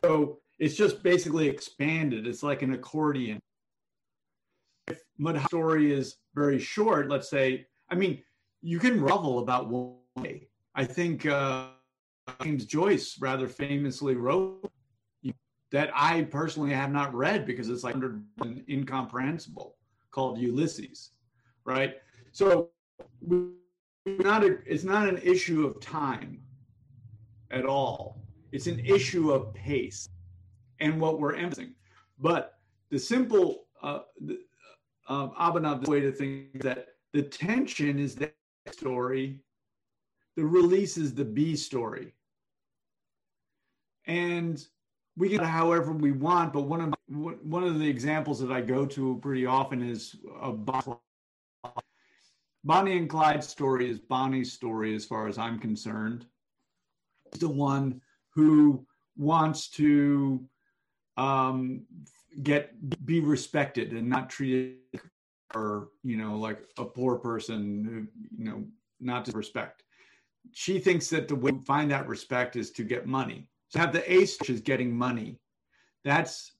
[0.03, 2.27] So it's just basically expanded.
[2.27, 3.39] It's like an accordion.
[4.87, 8.21] If Mud story is very short, let's say, I mean,
[8.61, 10.47] you can revel about one way.
[10.75, 11.67] I think uh,
[12.41, 14.69] James Joyce rather famously wrote
[15.71, 17.95] that I personally have not read because it's like
[18.69, 19.75] incomprehensible
[20.11, 21.11] called Ulysses,
[21.65, 21.95] right?
[22.31, 22.69] So
[24.05, 26.39] not a, it's not an issue of time
[27.51, 28.21] at all.
[28.51, 30.07] It's an issue of pace
[30.79, 31.73] and what we're emphasizing.
[32.19, 32.59] But
[32.89, 33.99] the simple uh,
[35.07, 38.31] uh, Abhinav way to think that the tension is the
[38.71, 39.39] story,
[40.35, 42.13] the release is the B story.
[44.07, 44.65] And
[45.17, 48.85] we can however we want, but one of one of the examples that I go
[48.85, 50.53] to pretty often is a
[52.63, 56.25] Bonnie and Clyde's story is Bonnie's story as far as I'm concerned.
[57.31, 58.01] He's the one
[58.31, 58.85] who
[59.15, 60.43] wants to
[61.15, 61.85] um,
[62.43, 62.73] get
[63.05, 64.79] be respected and not treated
[65.53, 68.65] or you know like a poor person who you know
[68.99, 69.83] not to respect.
[70.51, 73.93] She thinks that the way to find that respect is to get money to have
[73.93, 75.37] the ace is getting money.
[76.03, 76.53] That's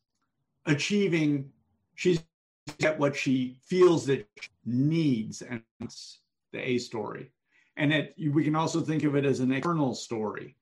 [0.66, 1.49] achieving
[1.95, 2.24] she's
[2.80, 6.20] get what she feels that she needs and it's
[6.51, 7.32] the a story.
[7.78, 10.55] And it we can also think of it as an external story.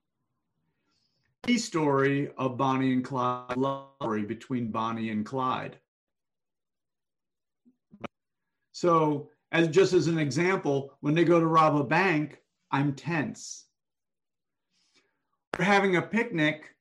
[1.45, 5.77] The story of bonnie and clyde love story between bonnie and clyde.
[8.71, 12.39] So as just as an example when they go to rob a bank
[12.71, 13.65] i'm tense
[15.59, 16.75] having a picnic,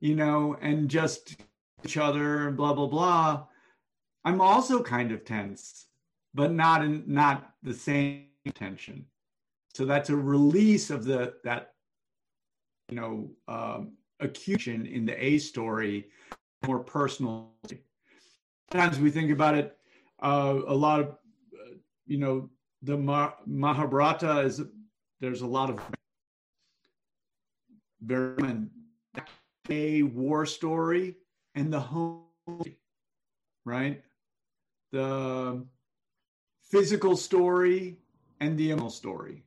[0.00, 1.36] you know, and just
[1.84, 3.46] each other and blah blah blah.
[4.24, 5.86] I'm also kind of tense,
[6.34, 9.06] but not in not the same tension.
[9.74, 11.74] So that's a release of the that
[12.88, 16.08] you know um, accusation in the A story,
[16.66, 17.52] more personal.
[18.72, 19.76] Sometimes we think about it.
[20.20, 21.76] Uh, a lot of uh,
[22.06, 22.50] you know
[22.82, 22.96] the
[23.46, 24.62] Mahabharata is
[25.20, 25.80] there's a lot of
[28.00, 28.68] very
[29.68, 31.16] a war story
[31.54, 32.22] and the home
[33.64, 34.02] right?
[34.92, 35.64] The
[36.70, 37.98] physical story
[38.40, 39.42] and the emotional story.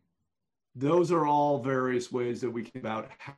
[0.76, 3.36] Those are all various ways that we can about how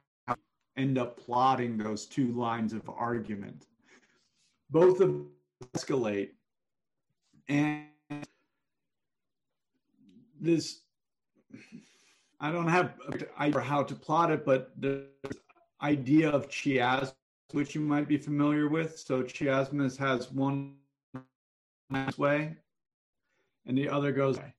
[0.78, 3.68] end up plotting those two lines of argument.
[4.70, 5.26] Both of
[5.76, 6.30] escalate
[7.48, 7.86] and
[10.40, 10.82] this
[12.44, 12.96] I don't have
[13.40, 15.06] idea how to plot it, but the
[15.84, 17.14] idea of chiasm,
[17.52, 18.98] which you might be familiar with.
[19.00, 20.76] So chiasmus has one
[22.18, 22.56] way
[23.68, 24.54] and the other goes away.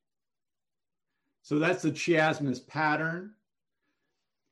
[1.42, 3.32] So that's the chiasmus pattern.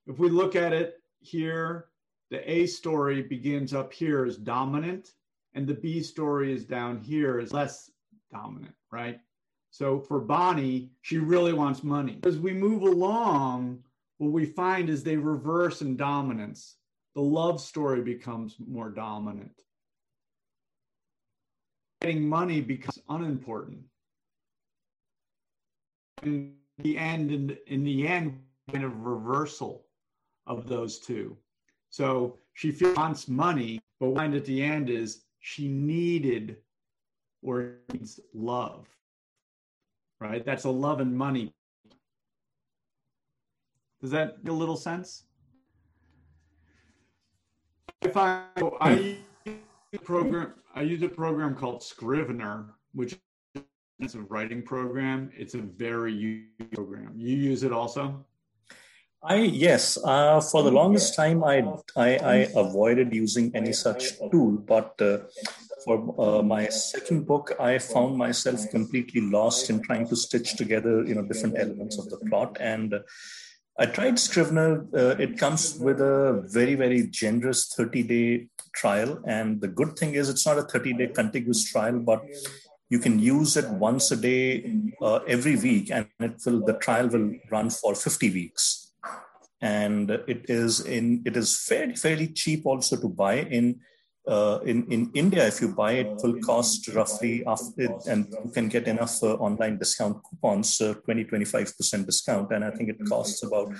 [0.08, 1.86] If we look at it here,
[2.30, 5.12] the A story begins up here as dominant,
[5.54, 7.90] and the B story is down here as less
[8.32, 9.20] dominant, right?
[9.70, 12.18] So for Bonnie, she really wants money.
[12.24, 13.84] As we move along,
[14.18, 16.76] what we find is they reverse in dominance.
[17.14, 19.62] The love story becomes more dominant.
[22.00, 23.84] Getting money becomes unimportant.
[26.22, 28.40] In the end, in, in the end,
[28.72, 29.86] kind of reversal
[30.46, 31.36] of those two.
[31.90, 36.56] So she wants money, but what at the end is she needed
[37.42, 38.86] or needs love
[40.20, 40.44] right?
[40.44, 41.52] That's a love and money.
[44.00, 45.24] Does that make a little sense?
[48.02, 48.44] if I,
[48.80, 48.90] I
[49.44, 49.58] use
[49.94, 53.16] a program, I use a program called Scrivener, which
[54.00, 55.30] is a writing program.
[55.36, 57.12] It's a very used program.
[57.16, 58.24] You use it also?
[59.22, 59.98] I yes.
[60.02, 61.62] Uh, for the longest time, I,
[61.94, 65.18] I, I avoided using any such tool, but uh,
[65.84, 71.04] for uh, my second book, I found myself completely lost in trying to stitch together,
[71.04, 72.56] you know, different elements of the plot.
[72.60, 72.94] And
[73.78, 74.86] I tried Scrivener.
[74.94, 79.22] Uh, it comes with a very, very generous 30 day trial.
[79.26, 82.22] And the good thing is, it's not a 30 day contiguous trial, but
[82.88, 87.06] you can use it once a day uh, every week, and it will the trial
[87.06, 88.90] will run for 50 weeks
[89.60, 93.78] and it is in it is fairly fairly cheap also to buy in
[94.26, 95.46] uh, in in India.
[95.46, 99.78] If you buy it, will cost roughly after, and you can get enough uh, online
[99.78, 103.72] discount coupons, uh, 20 25 percent discount, and I think it costs about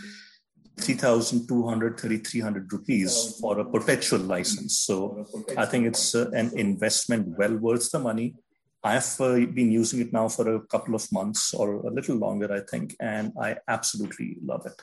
[0.80, 4.80] 3,200, 3,300 rupees for a perpetual license.
[4.80, 5.26] So
[5.56, 8.34] I think it's uh, an investment well worth the money.
[8.82, 12.50] I've uh, been using it now for a couple of months or a little longer,
[12.52, 14.80] I think, and I absolutely love it.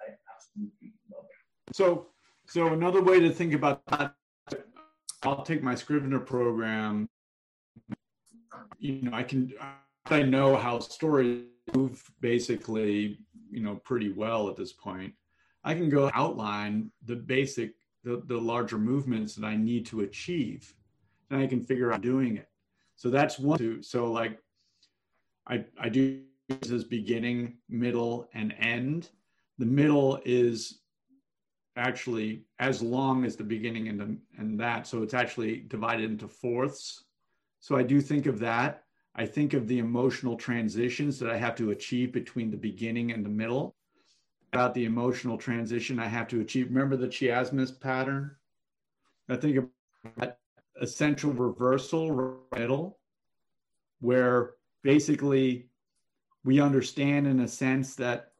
[0.00, 1.74] I absolutely love it.
[1.74, 2.10] So,
[2.46, 4.14] so another way to think about that,
[5.24, 7.08] I'll take my Scrivener program.
[8.78, 9.52] You know, I can,
[10.06, 11.44] I know how stories
[11.74, 13.18] move basically,
[13.50, 15.14] you know, pretty well at this point.
[15.64, 17.72] I can go outline the basic,
[18.02, 20.74] the, the larger movements that I need to achieve,
[21.30, 22.48] and I can figure out doing it.
[22.96, 23.58] So that's one.
[23.58, 23.82] Two.
[23.82, 24.38] So like,
[25.48, 29.10] I I do this as beginning, middle, and end.
[29.58, 30.80] The middle is
[31.76, 34.86] actually as long as the beginning and, the, and that.
[34.86, 37.04] So it's actually divided into fourths.
[37.60, 38.84] So I do think of that.
[39.16, 43.24] I think of the emotional transitions that I have to achieve between the beginning and
[43.24, 43.74] the middle.
[44.52, 46.68] About the emotional transition I have to achieve.
[46.68, 48.36] Remember the chiasmus pattern?
[49.28, 49.68] I think of
[50.18, 50.38] that
[50.80, 52.98] essential reversal middle,
[54.00, 54.52] where
[54.82, 55.70] basically
[56.44, 58.32] we understand in a sense that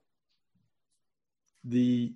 [1.64, 2.14] the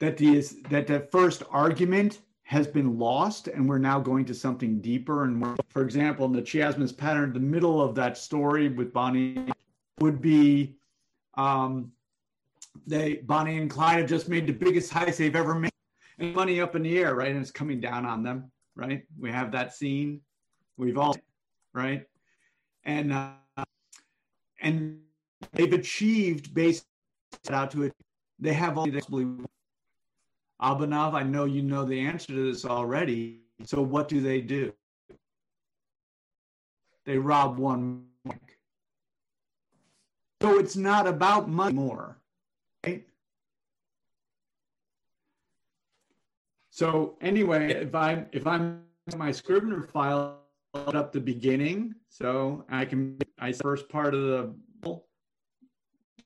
[0.00, 0.40] that the
[0.70, 5.58] that the first argument has been lost and we're now going to something deeper and.
[5.68, 9.52] For example, in the chiasmus pattern, the middle of that story with Bonnie
[10.00, 10.76] would be
[11.34, 11.92] um,
[12.86, 15.72] they Bonnie and Clyde have just made the biggest heist they've ever made,
[16.18, 17.30] and money up in the air, right?
[17.30, 19.04] And it's coming down on them, right?
[19.18, 20.20] We have that scene.
[20.76, 21.16] We've all,
[21.74, 22.04] right?
[22.84, 23.64] And uh,
[24.60, 25.00] and
[25.52, 26.86] they've achieved based
[27.50, 27.92] out to it.
[28.38, 29.08] They have all this
[30.60, 33.40] Abhinav, I know you know the answer to this already.
[33.64, 34.72] So what do they do?
[37.04, 38.58] They rob one bank.
[40.42, 42.18] So it's not about money more,
[42.84, 43.06] right?
[46.70, 48.82] So anyway, if I'm if I'm
[49.16, 50.40] my Scrivener file
[50.74, 55.00] up the beginning, so I can I first part of the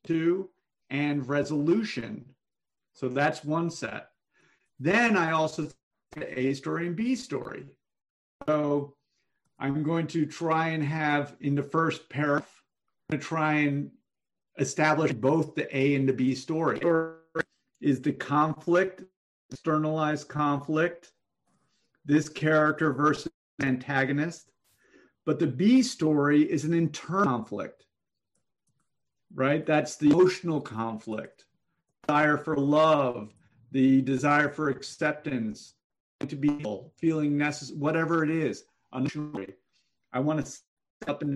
[0.05, 0.49] two
[0.89, 2.25] and resolution.
[2.95, 4.10] So that's one set.
[4.81, 5.69] Then I also
[6.17, 7.67] A story and B story.
[8.49, 8.95] So
[9.59, 12.51] I'm going to try and have in the first paragraph,
[13.11, 13.91] to try and
[14.59, 16.81] establish both the A and the B story.
[17.81, 19.03] Is the conflict,
[19.51, 21.13] externalized conflict,
[22.05, 23.31] this character versus
[23.63, 24.51] antagonist.
[25.27, 27.85] But the B story is an internal conflict,
[29.35, 29.65] right?
[29.67, 31.45] That's the emotional conflict,
[32.07, 33.33] desire for love,
[33.73, 35.75] the desire for acceptance,
[36.29, 36.63] to be
[36.97, 38.65] feeling necessary, whatever it is.
[38.93, 40.63] I want to set
[41.09, 41.27] up a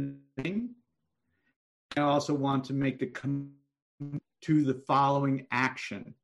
[0.43, 0.71] thing.
[1.97, 3.53] I also want to make the com-
[4.43, 6.15] to the following action.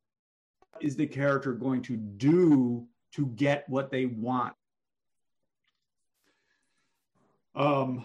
[0.72, 4.54] What is the character going to do to get what they want?
[7.54, 8.04] Um,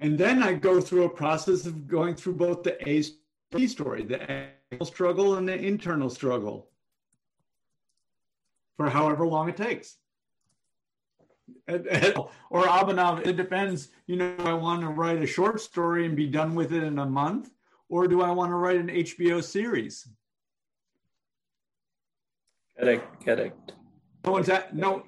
[0.00, 3.02] and then I go through a process of going through both the A
[3.66, 4.50] story, the
[4.84, 6.68] struggle and the internal struggle
[8.78, 9.96] for however long it takes.
[11.68, 13.88] or Abhinav, it depends.
[14.06, 16.98] You know, I want to write a short story and be done with it in
[16.98, 17.50] a month,
[17.90, 20.08] or do I want to write an HBO series?
[22.78, 23.72] Correct, correct.
[24.24, 25.02] No one's at, no,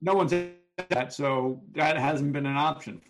[0.00, 3.00] no one's at that, so that hasn't been an option.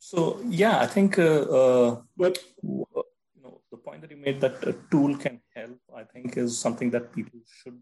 [0.00, 1.18] So yeah, I think.
[1.18, 2.38] Uh, uh, but
[3.94, 7.40] point that you made that a tool can help, I think, is something that people
[7.58, 7.80] should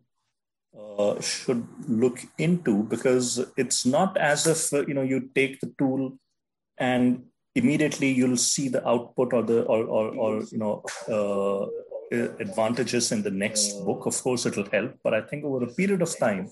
[0.79, 5.73] uh, should look into because it's not as if uh, you know you take the
[5.79, 6.19] tool
[6.79, 11.67] and immediately you'll see the output or the or or, or you know uh,
[12.41, 14.07] advantages in the next book.
[14.07, 16.51] Of course it'll help but i think over a period of time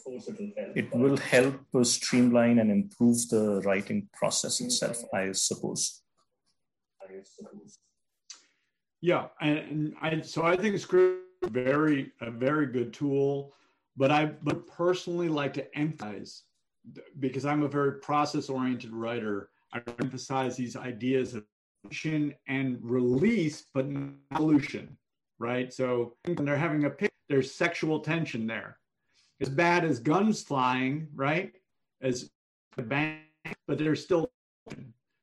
[0.74, 6.02] it will help streamline and improve the writing process itself i suppose
[9.00, 13.52] yeah and i so i think script very a very good tool
[13.96, 16.42] but i would personally like to emphasize
[17.18, 21.44] because i'm a very process oriented writer I emphasize these ideas of
[21.84, 24.96] tension and release, but not solution,
[25.38, 25.72] right?
[25.72, 28.78] So when they're having a pick, there's sexual tension there.
[29.40, 31.52] As bad as guns flying, right?
[32.02, 32.30] As
[32.76, 33.20] bang,
[33.66, 34.30] but there's still.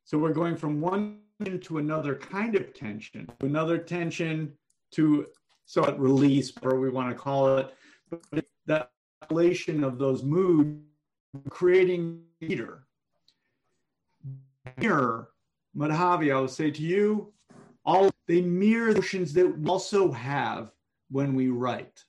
[0.05, 4.53] So we're going from one to another kind of tension, another tension
[4.91, 5.27] to
[5.65, 7.73] so at release, or we want to call it,
[8.09, 8.91] but that
[9.29, 10.79] relation of those moods
[11.49, 12.87] creating leader
[14.77, 15.29] mirror,
[15.75, 17.33] Madhavi, I will say to you,
[17.85, 20.71] all they mirror the emotions that we also have
[21.09, 22.03] when we write.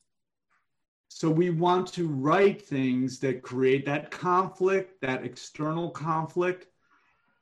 [1.09, 6.67] So we want to write things that create that conflict, that external conflict.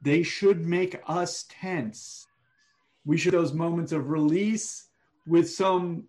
[0.06, 2.28] They should make us tense.
[3.04, 4.86] We should those moments of release
[5.26, 6.04] with some,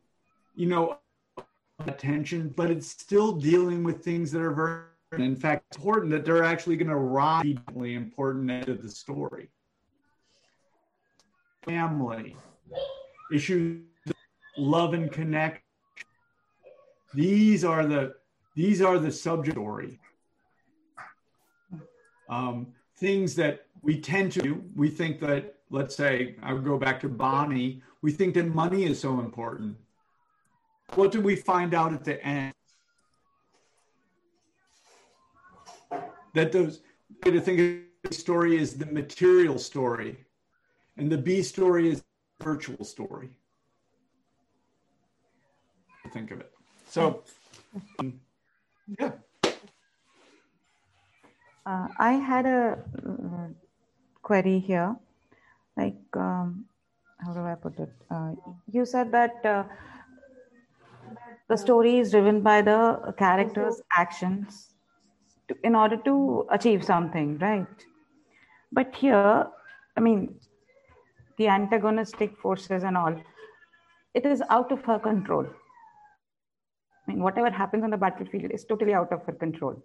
[0.56, 1.00] you know,
[1.80, 6.44] attention, but it's still dealing with things that are very in fact, important that they're
[6.44, 9.50] actually going to deeply important end of the story.
[11.66, 12.36] Family,
[13.34, 13.82] issues,
[14.60, 15.64] love and connection.
[17.16, 18.14] These are the
[18.54, 20.00] these are the subject story.
[22.30, 22.68] Um,
[22.98, 24.64] things that we tend to.
[24.76, 27.82] We think that, let's say, I would go back to Bonnie.
[28.02, 29.78] We think that money is so important.
[30.96, 32.54] What do we find out at the end?
[36.38, 36.82] that those
[37.26, 40.18] way to think of the story is the material story,
[40.98, 43.30] and the B story is the virtual story.
[46.14, 46.52] Think of it.
[46.88, 47.24] So,
[48.00, 48.20] um,
[49.00, 49.12] yeah.
[51.66, 53.48] Uh, I had a uh,
[54.28, 54.96] query here.
[55.78, 56.66] Like, um,
[57.24, 57.94] how do I put it?
[58.12, 58.32] Uh,
[58.72, 59.64] you said that uh,
[61.48, 64.74] the story is driven by the character's actions
[65.48, 67.86] to, in order to achieve something, right?
[68.72, 69.48] But here,
[69.96, 70.36] I mean,
[71.38, 73.16] the antagonistic forces and all,
[74.14, 75.46] it is out of her control.
[75.48, 79.82] I mean, whatever happens on the battlefield is totally out of her control.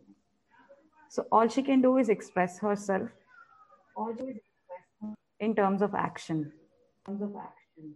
[1.11, 3.11] So all she can do is express herself
[5.40, 6.53] in terms of action.
[7.09, 7.95] In terms of action.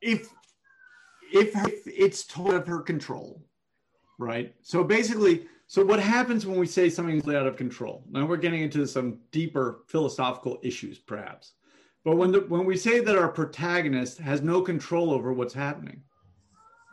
[0.00, 0.28] If
[1.32, 3.42] if, if it's totally out of her control,
[4.18, 4.54] right?
[4.62, 8.04] So basically, so what happens when we say something's out of control?
[8.08, 11.52] Now we're getting into some deeper philosophical issues, perhaps.
[12.04, 16.02] But when the, when we say that our protagonist has no control over what's happening,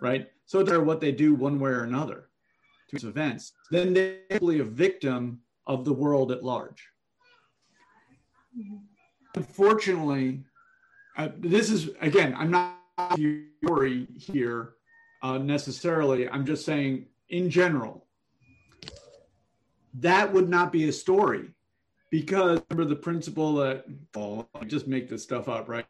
[0.02, 0.28] right?
[0.46, 2.31] So no matter what they do, one way or another, to
[2.92, 6.88] these events, then they're simply a victim of the world at large.
[9.36, 10.44] Unfortunately,
[11.18, 12.78] uh, this is again, I'm not
[13.18, 14.74] here
[15.24, 16.28] uh, necessarily.
[16.30, 18.06] I'm just saying, in general,
[19.96, 21.54] that would not be a story
[22.10, 23.86] because remember the principle that
[24.16, 25.86] oh, I just make this stuff up, right?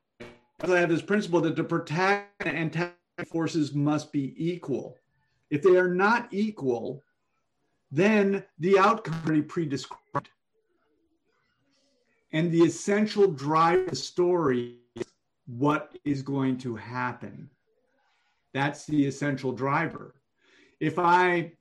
[0.64, 4.96] I have this principle that the protagonist and forces must be equal.
[5.52, 7.04] If they are not equal,
[7.92, 10.30] then the outcome is pre-described.
[12.32, 15.06] And the essential drive of the story is
[15.46, 17.50] what is going to happen.
[18.54, 20.16] That's the essential driver.
[20.80, 21.52] If I,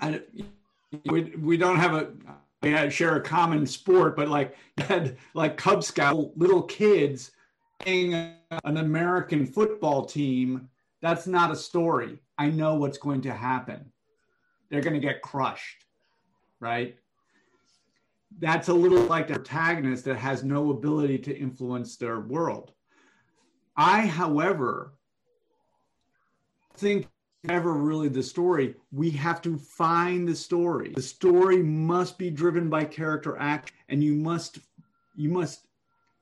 [0.00, 0.20] I
[1.06, 2.10] we, we don't have a,
[2.62, 7.30] we share a common sport, but like had like Cub Scout little kids
[7.78, 10.68] playing an American football team,
[11.00, 12.20] that's not a story.
[12.36, 13.92] I know what's going to happen.
[14.70, 15.84] They're going to get crushed,
[16.60, 16.96] right?
[18.38, 22.72] that's a little like the protagonist that has no ability to influence their world.
[23.76, 24.94] I, however,
[26.74, 27.08] think
[27.44, 28.74] never really the story.
[28.92, 30.92] We have to find the story.
[30.94, 34.58] The story must be driven by character act, and you must
[35.16, 35.66] you must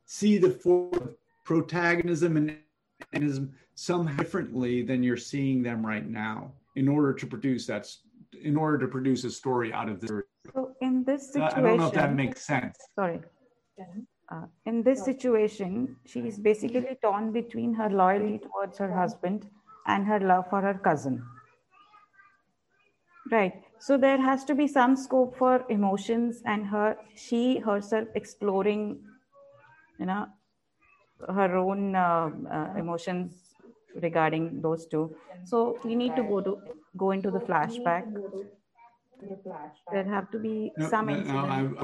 [0.07, 2.57] see the form of protagonism and
[3.01, 7.87] antagonism some differently than you're seeing them right now in order to produce that
[8.43, 10.11] in order to produce a story out of this.
[10.55, 12.77] So in this situation, I don't know if that makes sense.
[12.95, 13.21] Sorry.
[14.31, 19.49] Uh, in this situation, she is basically torn between her loyalty towards her husband
[19.87, 21.23] and her love for her cousin.
[23.31, 23.63] Right.
[23.79, 29.01] So there has to be some scope for emotions and her she herself exploring,
[29.99, 30.27] you know,
[31.29, 33.55] her own uh, uh, emotions
[33.95, 35.15] regarding those two.
[35.45, 36.59] So we need to go to
[36.97, 38.05] go into the flashback.
[39.93, 41.77] There have to be No, some no, no.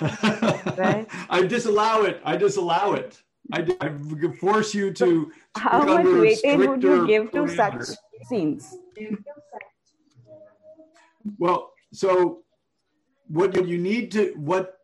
[0.00, 1.08] I, Right.
[1.30, 2.20] I disallow it.
[2.24, 3.22] I disallow it.
[3.52, 3.92] I, I
[4.38, 5.32] force you to.
[5.56, 7.96] How much weightage would you give to such
[8.28, 8.76] scenes?
[11.38, 12.42] Well, so
[13.28, 14.75] what you need to what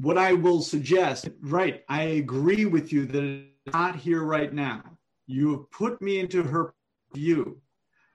[0.00, 1.82] what I will suggest, right?
[1.88, 4.82] I agree with you that it's not here right now.
[5.26, 6.74] You have put me into her
[7.14, 7.60] view,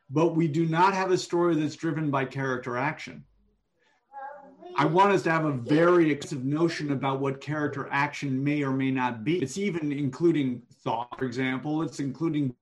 [0.09, 3.23] but we do not have a story that's driven by character action.
[4.77, 8.71] I want us to have a very extensive notion about what character action may or
[8.71, 9.41] may not be.
[9.41, 11.82] It's even including thought, for example.
[11.82, 12.55] It's including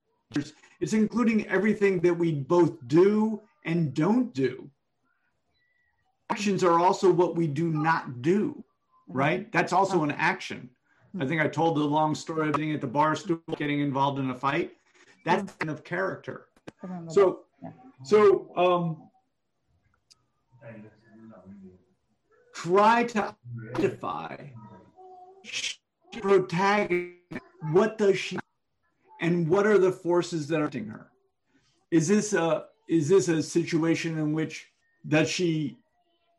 [0.79, 4.69] it's including everything that we both do and don't do
[6.29, 8.63] actions are also what we do not do,
[9.09, 9.51] right?
[9.51, 10.69] That's also an action.
[11.19, 14.19] I think I told the long story of being at the bar stool, getting involved
[14.19, 14.73] in a fight.
[15.25, 16.47] That's kind of character.
[17.07, 17.41] So,
[18.03, 19.09] so um,
[22.53, 23.35] try to
[23.75, 24.37] identify
[26.21, 27.15] protagonist.
[27.71, 28.39] What does she,
[29.19, 31.07] and what are the forces that are affecting her?
[31.91, 34.67] Is this a is this a situation in which
[35.07, 35.79] does she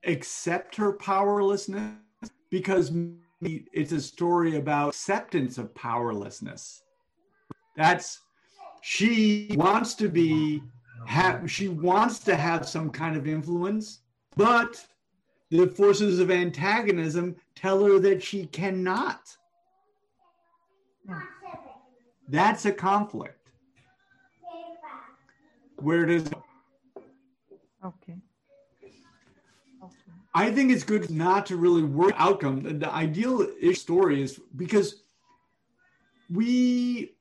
[0.04, 1.94] accept her powerlessness?
[2.50, 2.92] Because
[3.40, 6.82] it's a story about acceptance of powerlessness.
[7.76, 8.20] That's
[8.82, 10.62] she wants to be
[11.06, 14.00] have she wants to have some kind of influence,
[14.36, 14.84] but
[15.50, 19.36] the forces of antagonism tell her that she cannot.
[22.28, 23.50] That's a conflict.
[25.76, 26.30] Where does
[27.84, 28.18] Okay.
[30.34, 32.62] I think it's good not to really work outcome.
[32.62, 35.02] The- The ideal ish story is because
[36.30, 37.16] we,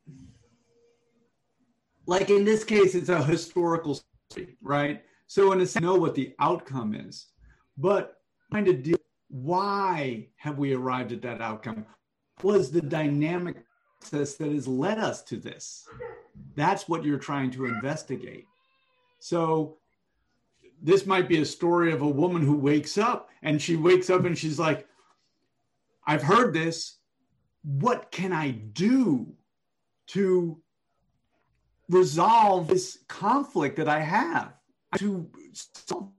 [2.06, 5.04] like in this case, it's a historical story, right?
[5.28, 7.28] So in a sense, know what the outcome is,
[7.78, 8.98] but trying to deal.
[9.30, 11.86] Why have we arrived at that outcome?
[12.42, 13.64] Was the dynamic
[14.02, 15.88] process that has led us to this?
[16.56, 18.46] That's what you're trying to investigate.
[19.20, 19.78] So
[20.82, 24.26] this might be a story of a woman who wakes up and she wakes up
[24.26, 24.88] and she's like,
[26.08, 26.98] I've heard this.
[27.64, 29.34] What can I do
[30.08, 30.62] to
[31.90, 34.54] resolve this conflict that I have?
[34.98, 35.30] To
[35.74, 36.12] solve-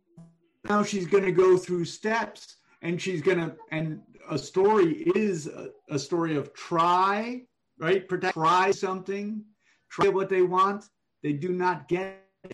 [0.68, 5.46] now she's going to go through steps and she's going to, and a story is
[5.46, 7.42] a, a story of try,
[7.78, 8.06] right?
[8.06, 9.42] Protect, try something,
[9.88, 10.84] try what they want.
[11.22, 12.52] They do not get it.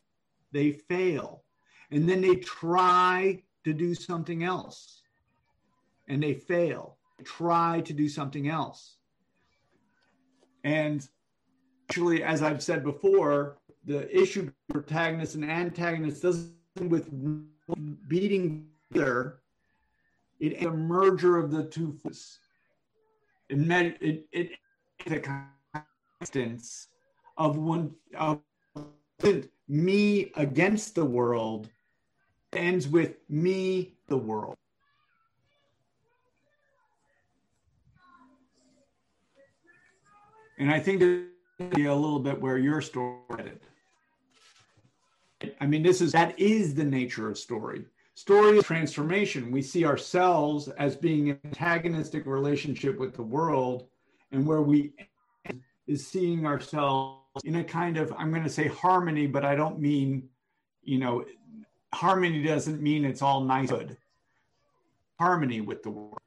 [0.52, 1.44] They fail
[1.90, 5.02] and then they try to do something else.
[6.08, 6.96] And they fail.
[7.24, 8.96] Try to do something else.
[10.64, 11.06] And
[11.88, 16.52] actually as i've said before the issue protagonist and antagonist doesn't
[16.88, 17.08] with
[18.08, 19.38] beating together
[20.40, 22.38] it a merger of the two forces.
[23.48, 24.50] It met it it
[25.06, 25.22] the
[26.20, 26.88] constance
[27.38, 28.40] of one of
[29.68, 31.68] me against the world
[32.56, 34.56] ends with me, the world.
[40.58, 41.00] And I think
[41.74, 43.60] be a little bit where your story headed.
[45.60, 47.84] I mean, this is that is the nature of story.
[48.14, 49.52] Story is transformation.
[49.52, 53.88] We see ourselves as being an antagonistic relationship with the world,
[54.32, 54.92] and where we
[55.86, 59.78] is seeing ourselves in a kind of I'm going to say harmony, but I don't
[59.78, 60.28] mean,
[60.82, 61.24] you know,
[61.94, 63.96] harmony doesn't mean it's all nice good.
[65.18, 66.18] Harmony with the world.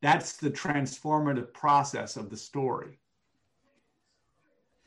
[0.00, 2.98] That's the transformative process of the story.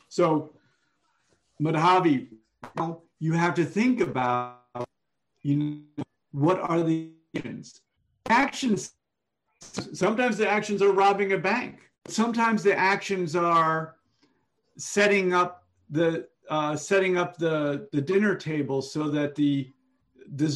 [0.07, 0.53] So,
[1.61, 2.27] Madhavi,
[3.19, 4.59] you, have to think about,
[5.41, 7.81] you know, what are the actions?
[8.29, 8.93] Actions.
[9.59, 11.79] Sometimes the actions are robbing a bank.
[12.07, 13.95] Sometimes the actions are
[14.77, 19.69] setting up the uh, setting up the the dinner table so that the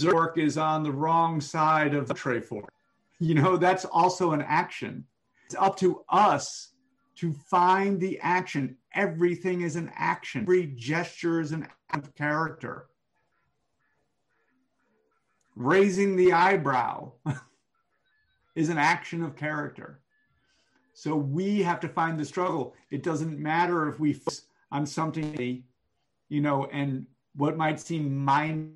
[0.09, 2.71] fork is on the wrong side of the tray fork.
[3.19, 5.05] You know, that's also an action.
[5.45, 6.73] It's up to us
[7.17, 8.77] to find the action.
[8.93, 10.41] Everything is an action.
[10.41, 12.87] Every gesture is an act of character.
[15.55, 17.13] Raising the eyebrow
[18.55, 20.01] is an action of character.
[20.93, 22.73] So we have to find the struggle.
[22.89, 25.63] It doesn't matter if we focus on something,
[26.29, 27.05] you know, and
[27.35, 28.69] what might seem minor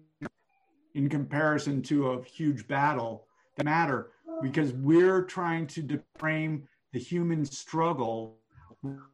[0.96, 3.26] in comparison to a huge battle
[3.58, 4.12] that matter
[4.42, 8.38] because we're trying to frame the human struggle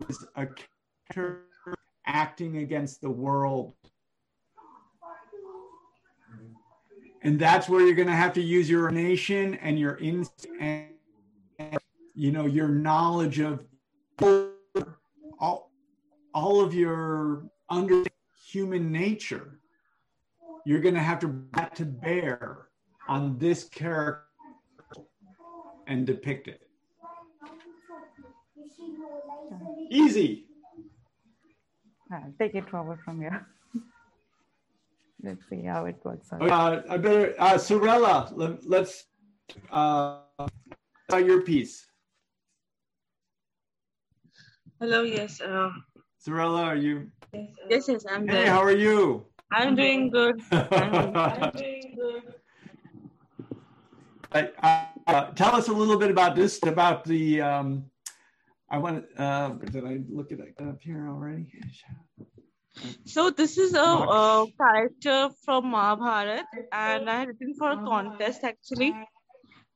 [0.09, 0.47] as a
[1.11, 3.73] character acting against the world.
[7.23, 10.27] And that's where you're going to have to use your nation and your in
[10.59, 10.89] and,
[12.13, 13.65] you know your knowledge of
[15.39, 15.71] all,
[16.33, 18.03] all of your under
[18.45, 19.59] human nature.
[20.65, 22.69] You're going to have to bring to bear
[23.07, 24.23] on this character
[25.87, 26.61] and depict it.
[29.91, 30.45] Easy.
[32.11, 33.45] I'll take it forward from here.
[35.23, 36.41] Let's see how it works out.
[36.41, 39.05] Uh, I better, uh, Sorella, let, us
[39.71, 40.19] uh,
[41.11, 41.85] your piece.
[44.79, 45.41] Hello, yes.
[45.41, 45.69] Uh,
[46.17, 47.11] Sorella, are you?
[47.69, 48.47] Yes, yes, I'm Hey, there.
[48.47, 49.25] how are you?
[49.51, 50.41] I'm doing good.
[50.51, 52.23] I'm, doing good.
[54.33, 54.47] Uh,
[55.07, 57.85] uh, tell us a little bit about this, about the, um,
[58.69, 61.47] I want, uh, did I look at it up here already?
[63.05, 68.43] So this is a, a character from Mahabharat, and I had written for a contest
[68.43, 68.93] actually.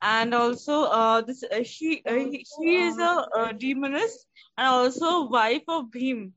[0.01, 4.25] And also, uh, this uh, she uh, she is a, a demoness
[4.57, 6.31] and also wife of Bhim,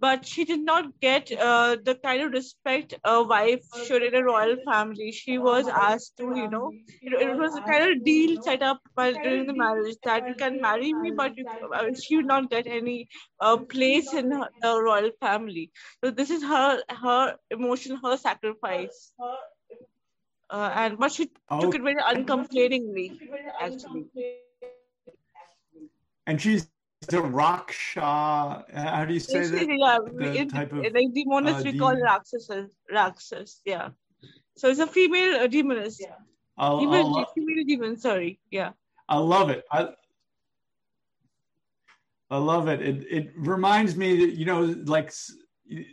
[0.00, 4.22] but she did not get uh, the kind of respect a wife should in a
[4.24, 5.12] royal family.
[5.12, 6.74] She was asked to, you know,
[7.04, 10.34] it, it was a kind of deal set up by, during the marriage that you
[10.34, 13.08] can marry me, but you, uh, she would not get any
[13.40, 15.70] uh, place in her, the royal family.
[16.04, 19.12] So this is her her emotion, her sacrifice.
[20.50, 21.30] Uh, and but she
[21.60, 23.16] took it very uncomplainingly,
[23.60, 24.06] actually.
[26.26, 29.68] And she's the Raksha, how do you say Yes, that?
[29.68, 32.08] yeah, the in, type of, like the monarchs uh, we call demon?
[32.08, 33.90] Raksasas, Raksas, yeah.
[34.56, 36.00] So it's a female uh, demoness.
[36.56, 38.70] I'll- Female, I'll- female demon, sorry, yeah.
[39.08, 39.64] I love it.
[39.70, 39.88] I
[42.28, 42.80] I love it.
[42.82, 45.12] It it reminds me that you know, like
[45.64, 45.84] you-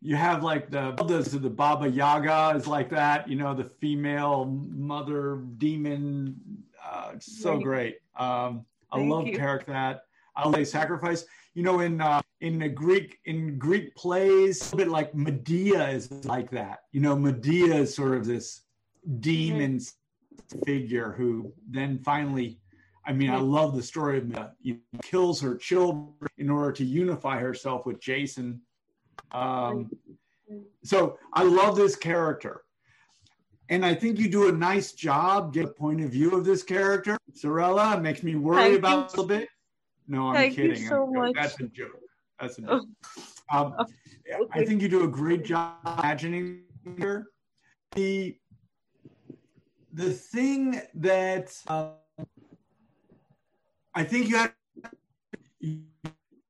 [0.00, 3.28] you have like the the, the Baba Yaga is like that.
[3.28, 6.36] You know, the female mother demon.
[6.82, 7.62] Uh, so Right.
[7.64, 7.98] great.
[8.16, 9.36] Um, I Thank love you.
[9.36, 10.02] character that.
[10.36, 11.24] I love sacrifice.
[11.54, 16.10] You know, in uh, in the Greek in Greek plays, a bit like Medea is
[16.26, 16.80] like that.
[16.92, 18.62] You know, Medea is sort of this
[19.20, 19.80] demon
[20.64, 22.58] figure who then finally
[23.06, 24.76] i mean i love the story of Medea.
[25.02, 28.60] Kills her children in order to unify herself with jason
[29.32, 29.90] um,
[30.84, 32.62] so i love this character
[33.68, 36.62] and i think you do a nice job get a point of view of this
[36.62, 39.04] character sorella makes me worry Thank about you.
[39.04, 39.48] a little bit
[40.08, 41.34] no i'm Thank you kidding so I'm much.
[41.34, 42.00] that's a joke
[42.40, 42.78] that's a Oh.
[42.80, 42.88] joke
[43.52, 43.74] um,
[44.52, 46.62] I think you do a great job imagining
[46.98, 47.26] her.
[47.92, 48.36] The
[49.92, 51.90] the thing that uh,
[53.94, 54.52] I think you have
[55.62, 55.78] to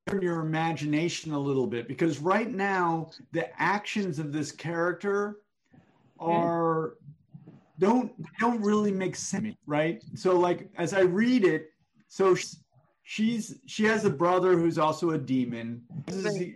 [0.07, 5.37] turn your imagination a little bit because right now the actions of this character
[6.19, 6.93] are
[7.79, 10.03] don't don't really make sense, right?
[10.15, 11.69] So like as I read it,
[12.07, 12.35] so
[13.03, 15.81] she's she has a brother who's also a demon.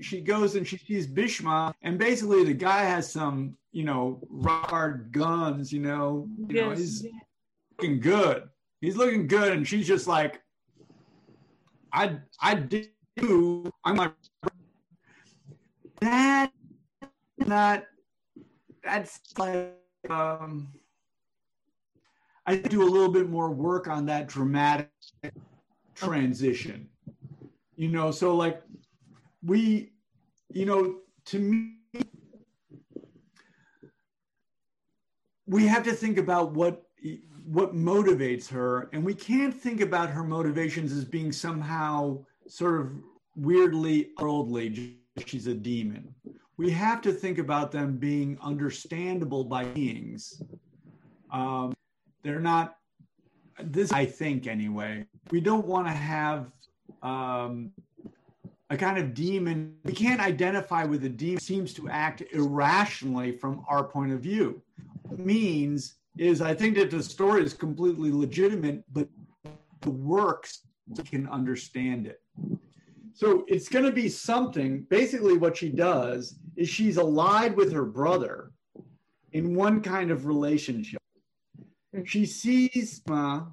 [0.02, 5.12] She goes and she sees Bishma, and basically the guy has some you know hard
[5.12, 7.06] guns, you know, you know he's
[7.78, 8.50] looking good.
[8.82, 10.42] He's looking good, and she's just like,
[11.94, 13.72] I I do.
[13.86, 14.14] I'm like
[16.00, 16.52] that.
[17.38, 17.86] Not
[18.84, 19.76] that's like
[20.10, 20.70] um.
[22.48, 24.90] I do a little bit more work on that dramatic
[25.94, 26.90] transition.
[27.76, 28.64] You know, so like
[29.46, 29.94] we,
[30.50, 31.78] you know, to me,
[35.46, 36.84] we have to think about what
[37.46, 42.92] what motivates her, and we can't think about her motivations as being somehow sort of
[43.36, 44.98] weirdly worldly.
[45.26, 46.14] She's a demon.
[46.62, 50.44] We have to think about them being understandable by beings.
[51.32, 51.74] Um,
[52.22, 52.76] they're not
[53.64, 55.08] this i think anyway.
[55.32, 56.52] We don't want to have
[57.02, 57.72] um,
[58.70, 59.76] a kind of demon.
[59.86, 64.62] We can't identify with a demon seems to act irrationally from our point of view.
[65.02, 69.08] What means is i think that the story is completely legitimate but
[69.80, 72.22] the works we can understand it.
[73.14, 77.86] So it's going to be something basically what she does is she's allied with her
[77.86, 78.52] brother
[79.34, 81.02] in one kind of relationship
[82.06, 83.44] she sees Ma.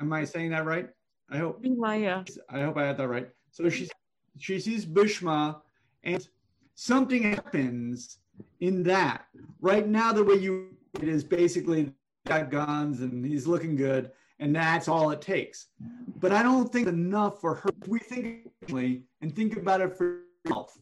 [0.00, 0.88] Am I saying that right?
[1.30, 1.60] I hope.
[1.62, 2.22] Yeah.
[2.48, 3.28] I hope I had that right.
[3.50, 3.88] So she
[4.38, 5.60] she sees Bishma,
[6.04, 6.26] and
[6.74, 8.18] something happens
[8.60, 9.26] in that.
[9.60, 11.92] Right now, the way you it is basically
[12.26, 15.66] got guns and he's looking good, and that's all it takes.
[16.20, 17.70] But I don't think enough for her.
[17.86, 20.78] We think and think about it for yourself.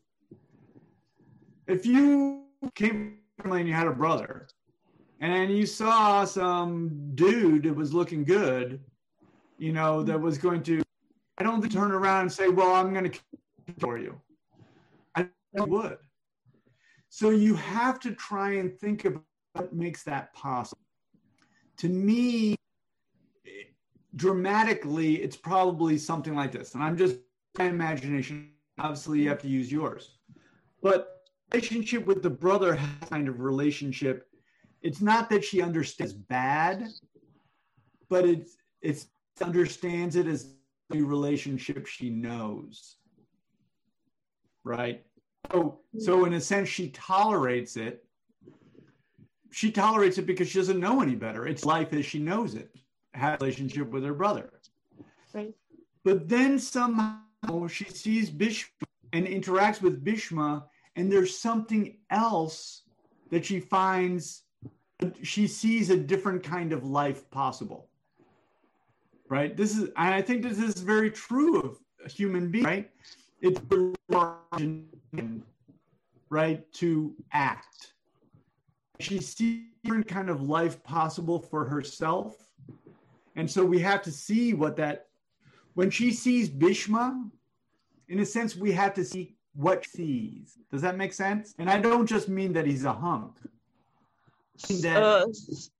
[1.66, 2.44] If you
[2.74, 4.48] came and you had a brother,
[5.20, 8.80] and you saw some dude that was looking good,
[9.58, 10.06] you know, hmm.
[10.06, 10.82] that was going to,
[11.38, 13.18] I don't think turn around and say, "Well, I'm going to
[13.78, 14.20] for you."
[15.14, 15.98] I would.
[17.08, 20.82] So you have to try and think about what makes that possible.
[21.78, 22.56] To me,
[24.16, 26.74] dramatically, it's probably something like this.
[26.74, 27.16] And I'm just
[27.58, 28.50] my imagination.
[28.78, 30.18] Obviously, you have to use yours.
[30.82, 31.15] But
[31.52, 32.78] relationship with the brother
[33.08, 34.28] kind of relationship.
[34.82, 36.86] It's not that she understands bad,
[38.08, 39.06] but it's it's
[39.42, 40.54] understands it as
[40.90, 42.96] the relationship she knows.
[44.64, 45.04] Right?
[45.52, 48.04] So so in a sense she tolerates it.
[49.50, 51.46] She tolerates it because she doesn't know any better.
[51.46, 52.70] It's life as she knows it
[53.14, 54.50] had relationship with her brother.
[55.32, 55.54] Right.
[56.04, 60.66] But then somehow she sees Bhishma and interacts with Bhishma,
[60.96, 62.82] and there's something else
[63.30, 64.42] that she finds.
[65.22, 67.88] She sees a different kind of life possible.
[69.28, 69.56] Right.
[69.56, 72.64] This is, I think this is very true of a human being.
[72.64, 72.90] Right.
[73.40, 73.60] It's
[76.30, 77.92] right to act.
[79.00, 82.46] She sees a different kind of life possible for herself
[83.36, 85.08] and so we have to see what that,
[85.74, 87.28] when she sees Bhishma,
[88.08, 90.58] in a sense, we have to see what sees.
[90.70, 91.54] Does that make sense?
[91.58, 93.32] And I don't just mean that he's a hunk.
[94.82, 95.26] That uh,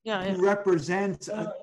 [0.05, 0.35] yeah, yeah.
[0.35, 1.55] he represents a,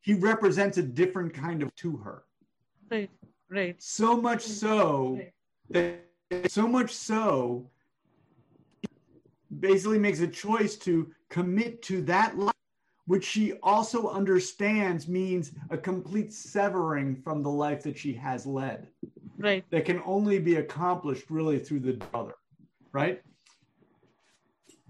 [0.00, 2.22] he represents a different kind of to her.
[2.90, 3.10] Right,
[3.48, 3.82] right.
[3.82, 5.20] So much so
[5.70, 6.00] that
[6.46, 7.68] so much so
[9.58, 12.54] basically makes a choice to commit to that life
[13.06, 18.88] which she also understands means a complete severing from the life that she has led.
[19.38, 19.64] Right.
[19.70, 22.34] That can only be accomplished really through the brother,
[22.92, 23.20] right?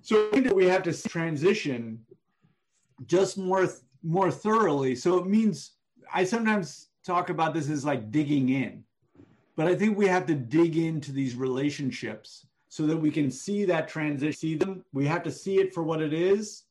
[0.02, 2.00] So we have to transition
[3.06, 3.68] just more
[4.02, 4.94] more thoroughly.
[4.94, 5.72] So it means
[6.12, 8.84] I sometimes talk about this as like digging in,
[9.56, 13.64] but I think we have to dig into these relationships so that we can see
[13.64, 14.38] that transition.
[14.38, 14.84] See them.
[14.92, 16.64] We have to see it for what it is,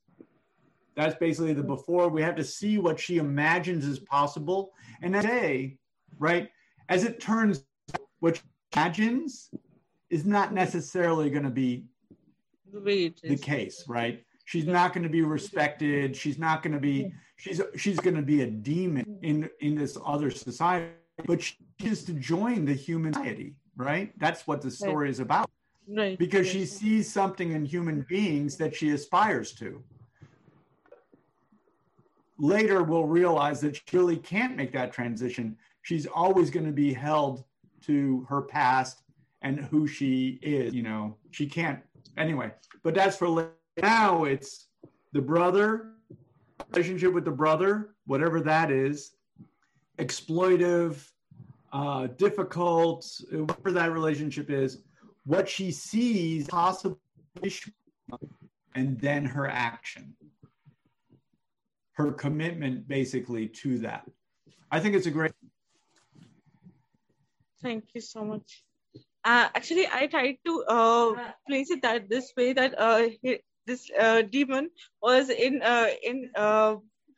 [0.96, 2.10] that's basically the before.
[2.10, 4.74] We have to see what she imagines is possible.
[5.02, 5.78] And today,
[6.20, 6.50] right,
[6.90, 7.64] as it turns
[8.20, 9.50] what she imagines
[10.10, 11.86] is not necessarily going to be
[12.74, 14.24] the case, right?
[14.46, 16.16] She's not going to be respected.
[16.16, 19.98] She's not going to be, she's, she's going to be a demon in, in this
[20.06, 20.92] other society,
[21.26, 24.12] but she is to join the human society, right?
[24.20, 25.50] That's what the story is about.
[25.88, 26.18] Right.
[26.18, 29.84] Because she sees something in human beings that she aspires to
[32.44, 35.56] later we'll realize that she really can't make that transition.
[35.84, 37.44] She's always going to be held
[37.86, 39.04] to her past
[39.42, 40.74] and who she is.
[40.74, 41.80] You know, she can't.
[42.18, 42.52] Anyway,
[42.84, 44.24] but that's for now.
[44.24, 44.68] It's
[45.14, 45.92] the brother
[46.72, 49.12] relationship with the brother, whatever that is,
[50.00, 51.08] exploitive,
[51.72, 54.84] uh, difficult, whatever that relationship is.
[55.26, 57.00] What she sees possible,
[58.76, 60.16] and then her action
[61.94, 64.04] her commitment basically to that.
[64.72, 65.32] I think it's a great.
[67.64, 68.64] Thank you so much.
[69.26, 71.16] Uh, actually, I tried to uh,
[71.48, 73.10] place it that this way that uh,
[73.66, 74.70] this uh, demon
[75.02, 76.78] was in uh, in uh,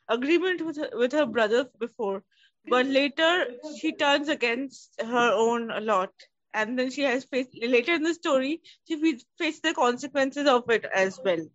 [0.09, 2.23] agreement with her, with her brother before,
[2.69, 6.13] but later she turns against her own a lot,
[6.53, 10.85] and then she has faced later in the story she faced the consequences of it
[10.93, 11.45] as well.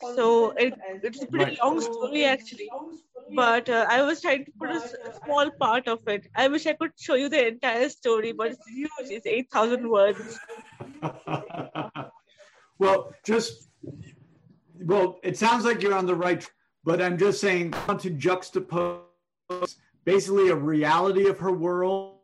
[0.00, 2.74] So it, it's a pretty long story actually,
[3.34, 4.80] but uh, I was trying to put a,
[5.24, 6.28] small part of it.
[6.34, 9.10] I wish I could show you the entire story, but it's huge.
[9.10, 10.38] It's eight thousand words.
[12.78, 13.68] well, just
[14.80, 16.54] well, it sounds like you're on the right, Track,
[16.84, 22.18] but I'm just saying, I want to juxtapose basically a reality of her world,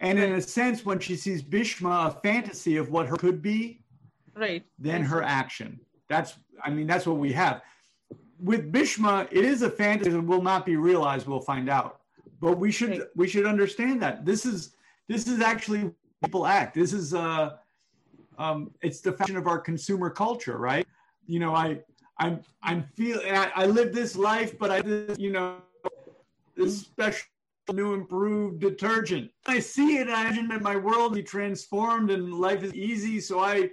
[0.00, 3.82] and in a sense, when she sees Bhishma, a fantasy of what her could be,
[4.34, 4.64] right?
[4.78, 5.80] Then her action.
[6.08, 6.34] That's
[6.64, 7.62] I mean, that's what we have.
[8.38, 11.26] With Bhishma, it is a fantasy that will not be realized.
[11.26, 12.00] We'll find out,
[12.40, 13.02] but we should right.
[13.14, 14.76] we should understand that this is
[15.08, 15.90] this is actually
[16.22, 16.74] people act.
[16.74, 17.56] This is uh,
[18.38, 20.86] um, it's the fashion of our consumer culture, right?
[21.26, 21.80] You know, I
[22.18, 24.82] I'm I'm feeling I, I live this life, but I
[25.16, 25.56] you know
[26.56, 27.26] this special
[27.72, 29.30] new improved detergent.
[29.46, 33.40] I see it, I imagine that my world be transformed and life is easy, so
[33.40, 33.70] I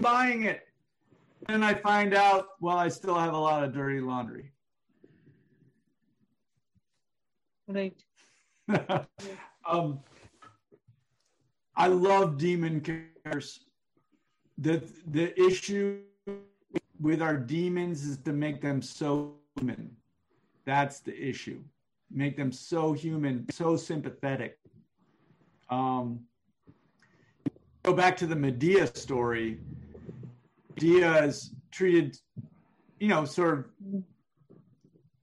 [0.00, 0.65] buying it
[1.48, 4.52] then I find out, well, I still have a lot of dirty laundry.
[7.68, 7.96] Right.
[9.68, 10.00] um,
[11.76, 13.60] I love demon characters.
[14.58, 16.00] The the issue
[17.00, 19.94] with our demons is to make them so human.
[20.64, 21.62] That's the issue.
[22.10, 24.58] Make them so human, so sympathetic.
[25.68, 26.20] Um,
[27.82, 29.58] go back to the Medea story.
[30.82, 32.18] Is treated,
[33.00, 33.64] you know, sort of,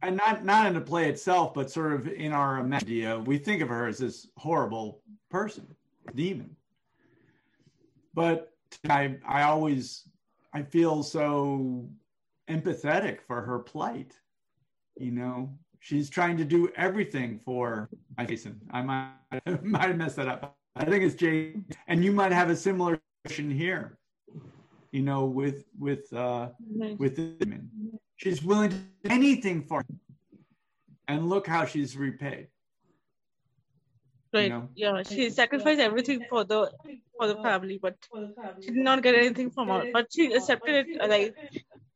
[0.02, 3.62] and not not in the play itself, but sort of in our Medea, we think
[3.62, 5.68] of her as this horrible person,
[6.16, 6.56] demon.
[8.14, 8.52] But
[8.90, 10.08] I I always
[10.54, 11.88] I feel so
[12.50, 14.14] empathetic for her plight.
[14.98, 15.50] You know,
[15.80, 17.90] she's trying to do everything for
[18.28, 18.60] Jason.
[18.72, 20.58] I might I might have messed that up.
[20.76, 21.56] I think it's Jay,
[21.88, 24.00] and you might have a similar question here.
[24.94, 26.50] You know, with with uh,
[27.02, 27.62] with women,
[28.18, 30.00] she's willing to do anything for him,
[31.08, 32.48] and look how she's repaid.
[34.32, 34.44] Right.
[34.44, 34.70] You know?
[34.76, 36.72] Yeah, she sacrificed everything for the
[37.18, 37.96] for the family, but
[38.62, 39.84] she did not get anything from her.
[39.92, 41.36] But she accepted it like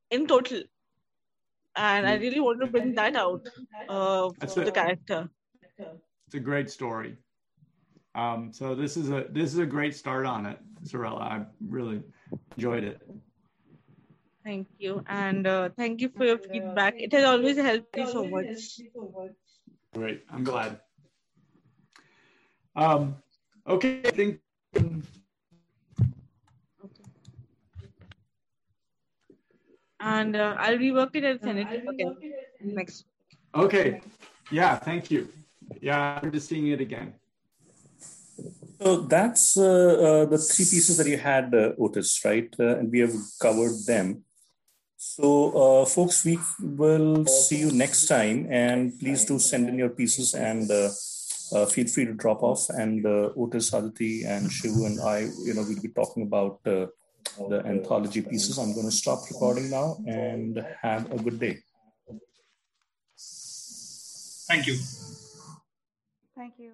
[0.09, 0.63] in total.
[1.75, 3.47] And I really want to bring that out
[3.87, 5.29] uh, for the character.
[6.25, 7.15] It's a great story.
[8.15, 11.19] Um, so this is a this is a great start on it, Sorella.
[11.19, 12.01] I really
[12.57, 13.01] enjoyed it.
[14.43, 16.95] Thank you, and uh, thank you for your feedback.
[16.97, 18.79] It has always helped me so much.
[19.93, 20.79] Great, I'm glad.
[22.75, 23.15] Um,
[23.67, 24.39] okay, I think.
[29.99, 32.15] And uh, I'll rework it and send it again
[32.61, 33.05] next.
[33.55, 34.01] Okay.
[34.51, 34.75] Yeah.
[34.75, 35.27] Thank you.
[35.81, 37.13] Yeah, I'm just seeing it again.
[38.79, 42.53] So that's uh, uh, the three pieces that you had, uh, Otis, right?
[42.59, 44.23] Uh, and we have covered them.
[44.97, 49.89] So, uh, folks, we will see you next time, and please do send in your
[49.89, 50.89] pieces and uh,
[51.53, 52.69] uh, feel free to drop off.
[52.69, 56.87] And uh, Otis, Aditi, and Shivu and I, you know, we'll be talking about uh,
[57.49, 58.57] the anthology pieces.
[58.57, 61.57] I'm going to stop recording now and have a good day.
[64.47, 64.77] Thank you.
[66.35, 66.71] Thank you.